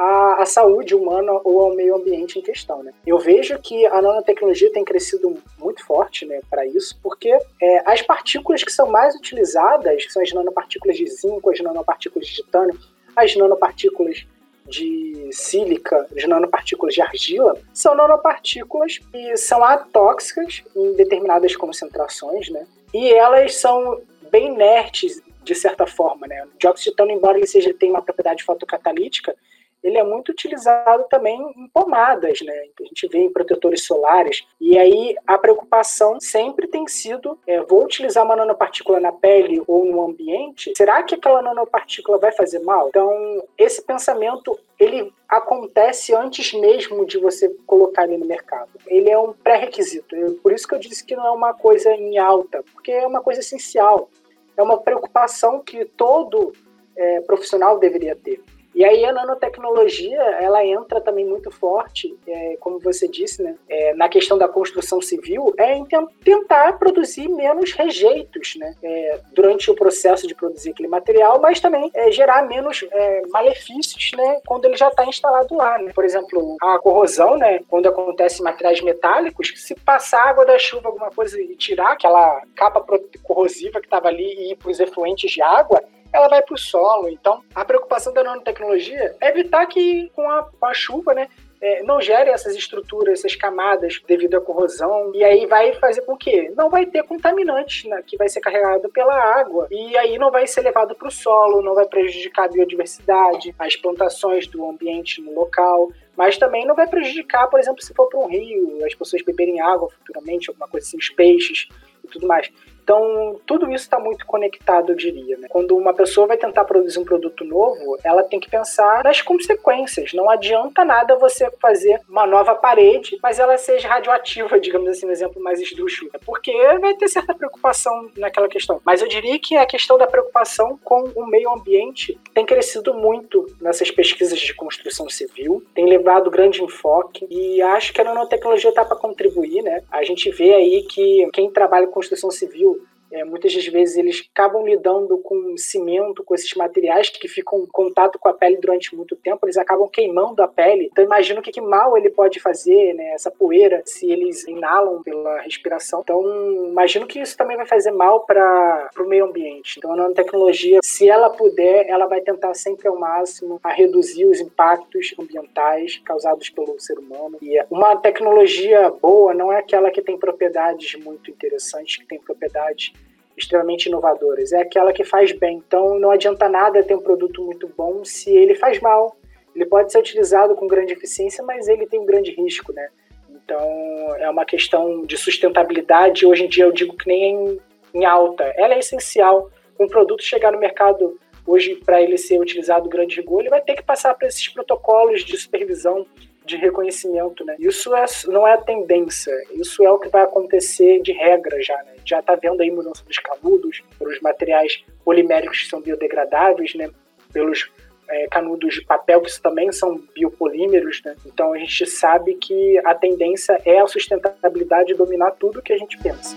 [0.00, 2.82] à, à, saúde humana ou ao meio ambiente em questão.
[2.82, 2.90] Né?
[3.06, 7.28] Eu vejo que a nanotecnologia tem crescido muito forte né, para isso, porque
[7.60, 12.26] é, as partículas que são mais utilizadas, que são as nanopartículas de zinco, as nanopartículas
[12.26, 12.78] de titânio,
[13.14, 14.26] as nanopartículas
[14.66, 22.66] de sílica, as nanopartículas de argila, são nanopartículas que são atóxicas em determinadas concentrações, né?
[22.94, 26.44] E elas são bem inertes de certa forma, né?
[26.44, 29.34] O dióxido de titânio, embora ele seja tenha uma propriedade fotocatalítica,
[29.82, 32.52] ele é muito utilizado também em pomadas, né?
[32.80, 34.46] A gente vê em protetores solares.
[34.60, 39.84] E aí a preocupação sempre tem sido: é, vou utilizar uma nanopartícula na pele ou
[39.84, 42.88] no ambiente, será que aquela nanopartícula vai fazer mal?
[42.88, 48.70] Então, esse pensamento ele acontece antes mesmo de você colocar ele no mercado.
[48.86, 50.16] Ele é um pré-requisito.
[50.42, 53.20] Por isso que eu disse que não é uma coisa em alta, porque é uma
[53.20, 54.08] coisa essencial.
[54.56, 56.52] É uma preocupação que todo
[56.96, 58.42] é, profissional deveria ter.
[58.74, 63.94] E aí a nanotecnologia, ela entra também muito forte, é, como você disse, né, é,
[63.94, 65.84] na questão da construção civil, é em
[66.24, 71.90] tentar produzir menos rejeitos, né, é, durante o processo de produzir aquele material, mas também
[71.94, 75.92] é, gerar menos é, malefícios, né, quando ele já está instalado lá, né.
[75.92, 80.88] Por exemplo, a corrosão, né, quando acontece em materiais metálicos, se passar água da chuva,
[80.88, 82.84] alguma coisa e tirar aquela capa
[83.22, 85.82] corrosiva que estava ali e ir para os efluentes de água,
[86.12, 87.08] ela vai para o solo.
[87.08, 91.28] Então, a preocupação da nanotecnologia é evitar que com a, com a chuva, né,
[91.60, 96.16] é, não gere essas estruturas, essas camadas devido à corrosão, e aí vai fazer com
[96.16, 100.30] que não vai ter contaminante né, que vai ser carregado pela água, e aí não
[100.30, 105.20] vai ser levado para o solo, não vai prejudicar a biodiversidade, as plantações do ambiente
[105.20, 108.94] no local, mas também não vai prejudicar, por exemplo, se for para um rio, as
[108.94, 111.68] pessoas beberem água futuramente, alguma coisa assim, os peixes
[112.02, 112.50] e tudo mais.
[112.90, 115.36] Então, tudo isso está muito conectado, eu diria.
[115.38, 115.46] Né?
[115.48, 120.12] Quando uma pessoa vai tentar produzir um produto novo, ela tem que pensar nas consequências.
[120.12, 125.12] Não adianta nada você fazer uma nova parede, mas ela seja radioativa, digamos assim, no
[125.12, 126.10] exemplo mais esdrúxulo.
[126.26, 128.80] Porque vai ter certa preocupação naquela questão.
[128.84, 133.46] Mas eu diria que a questão da preocupação com o meio ambiente tem crescido muito
[133.60, 138.84] nessas pesquisas de construção civil, tem levado grande enfoque e acho que a nanotecnologia está
[138.84, 139.62] para contribuir.
[139.62, 139.84] Né?
[139.92, 142.79] A gente vê aí que quem trabalha em construção civil
[143.12, 147.66] é, muitas das vezes eles acabam lidando com cimento, com esses materiais que ficam em
[147.66, 150.88] contato com a pele durante muito tempo, eles acabam queimando a pele.
[150.90, 153.12] Então imagina o que, que mal ele pode fazer, né?
[153.12, 156.00] Essa poeira, se eles inalam pela respiração.
[156.02, 156.22] Então
[156.68, 159.78] imagino que isso também vai fazer mal para o meio ambiente.
[159.78, 164.40] Então a nanotecnologia, se ela puder, ela vai tentar sempre ao máximo a reduzir os
[164.40, 167.38] impactos ambientais causados pelo ser humano.
[167.42, 172.92] E uma tecnologia boa não é aquela que tem propriedades muito interessantes, que tem propriedades
[173.40, 174.52] extremamente inovadoras.
[174.52, 175.62] É aquela que faz bem.
[175.66, 179.16] Então não adianta nada ter um produto muito bom se ele faz mal.
[179.54, 182.88] Ele pode ser utilizado com grande eficiência, mas ele tem um grande risco, né?
[183.28, 186.24] Então é uma questão de sustentabilidade.
[186.24, 187.60] Hoje em dia eu digo que nem
[187.92, 188.44] em, alta.
[188.56, 189.50] Ela é essencial.
[189.78, 193.74] Um produto chegar no mercado hoje para ele ser utilizado grande rigor, ele vai ter
[193.74, 196.06] que passar por esses protocolos de supervisão
[196.50, 197.56] de reconhecimento, né?
[197.58, 201.76] Isso é, não é a tendência, isso é o que vai acontecer de regra já,
[201.84, 201.94] né?
[202.04, 206.90] Já está vendo aí mudança dos canudos, pelos materiais poliméricos que são biodegradáveis, né?
[207.32, 207.70] Pelos
[208.08, 211.14] é, canudos de papel, que também são biopolímeros, né?
[211.24, 215.96] Então a gente sabe que a tendência é a sustentabilidade dominar tudo que a gente
[215.98, 216.36] pensa.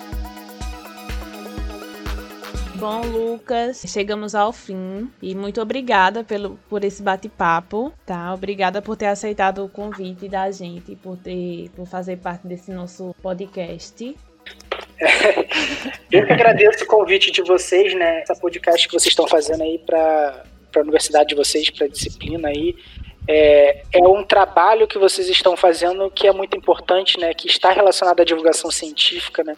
[2.84, 8.34] Bom, Lucas, chegamos ao fim e muito obrigada pelo, por esse bate-papo, tá?
[8.34, 13.15] Obrigada por ter aceitado o convite da gente, por ter, por fazer parte desse nosso
[13.23, 14.13] podcast.
[16.11, 18.19] Eu que agradeço o convite de vocês, né?
[18.19, 20.43] Essa podcast que vocês estão fazendo aí para
[20.75, 22.75] a universidade de vocês, para a disciplina aí.
[23.25, 27.34] É, é um trabalho que vocês estão fazendo que é muito importante, né?
[27.34, 29.55] Que está relacionado à divulgação científica, né?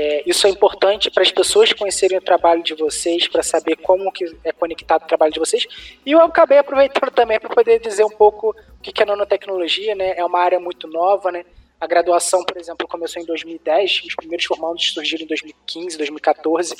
[0.00, 4.12] É, isso é importante para as pessoas conhecerem o trabalho de vocês, para saber como
[4.12, 5.66] que é conectado o trabalho de vocês.
[6.06, 10.14] E eu acabei aproveitando também para poder dizer um pouco o que é nanotecnologia, né?
[10.16, 11.44] É uma área muito nova, né?
[11.80, 16.74] A graduação, por exemplo, começou em 2010, os primeiros formandos surgiram em 2015, 2014.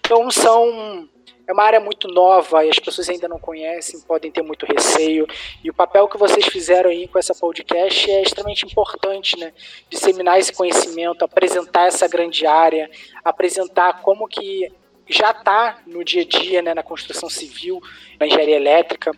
[0.00, 1.08] Então são
[1.46, 5.26] é uma área muito nova e as pessoas ainda não conhecem, podem ter muito receio.
[5.62, 9.52] E o papel que vocês fizeram aí com essa podcast é extremamente importante, né?
[9.90, 12.90] Disseminar esse conhecimento, apresentar essa grande área,
[13.22, 14.72] apresentar como que
[15.06, 17.78] já está no dia a dia, né, na construção civil,
[18.18, 19.12] na engenharia elétrica.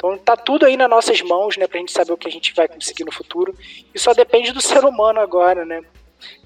[0.00, 2.30] Então está tudo aí nas nossas mãos, né, para a gente saber o que a
[2.30, 3.54] gente vai conseguir no futuro.
[3.94, 5.82] E só depende do ser humano agora, né?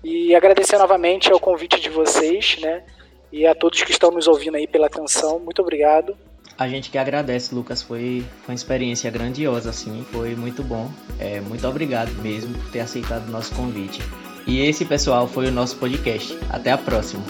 [0.03, 2.83] E agradecer novamente ao convite de vocês, né?
[3.31, 6.17] E a todos que estão nos ouvindo aí pela atenção, muito obrigado.
[6.59, 7.81] A gente que agradece, Lucas.
[7.81, 10.05] Foi, foi uma experiência grandiosa, assim.
[10.11, 10.91] Foi muito bom.
[11.21, 14.01] É, muito obrigado mesmo por ter aceitado o nosso convite.
[14.47, 16.37] E esse, pessoal, foi o nosso podcast.
[16.51, 17.25] Até a próxima.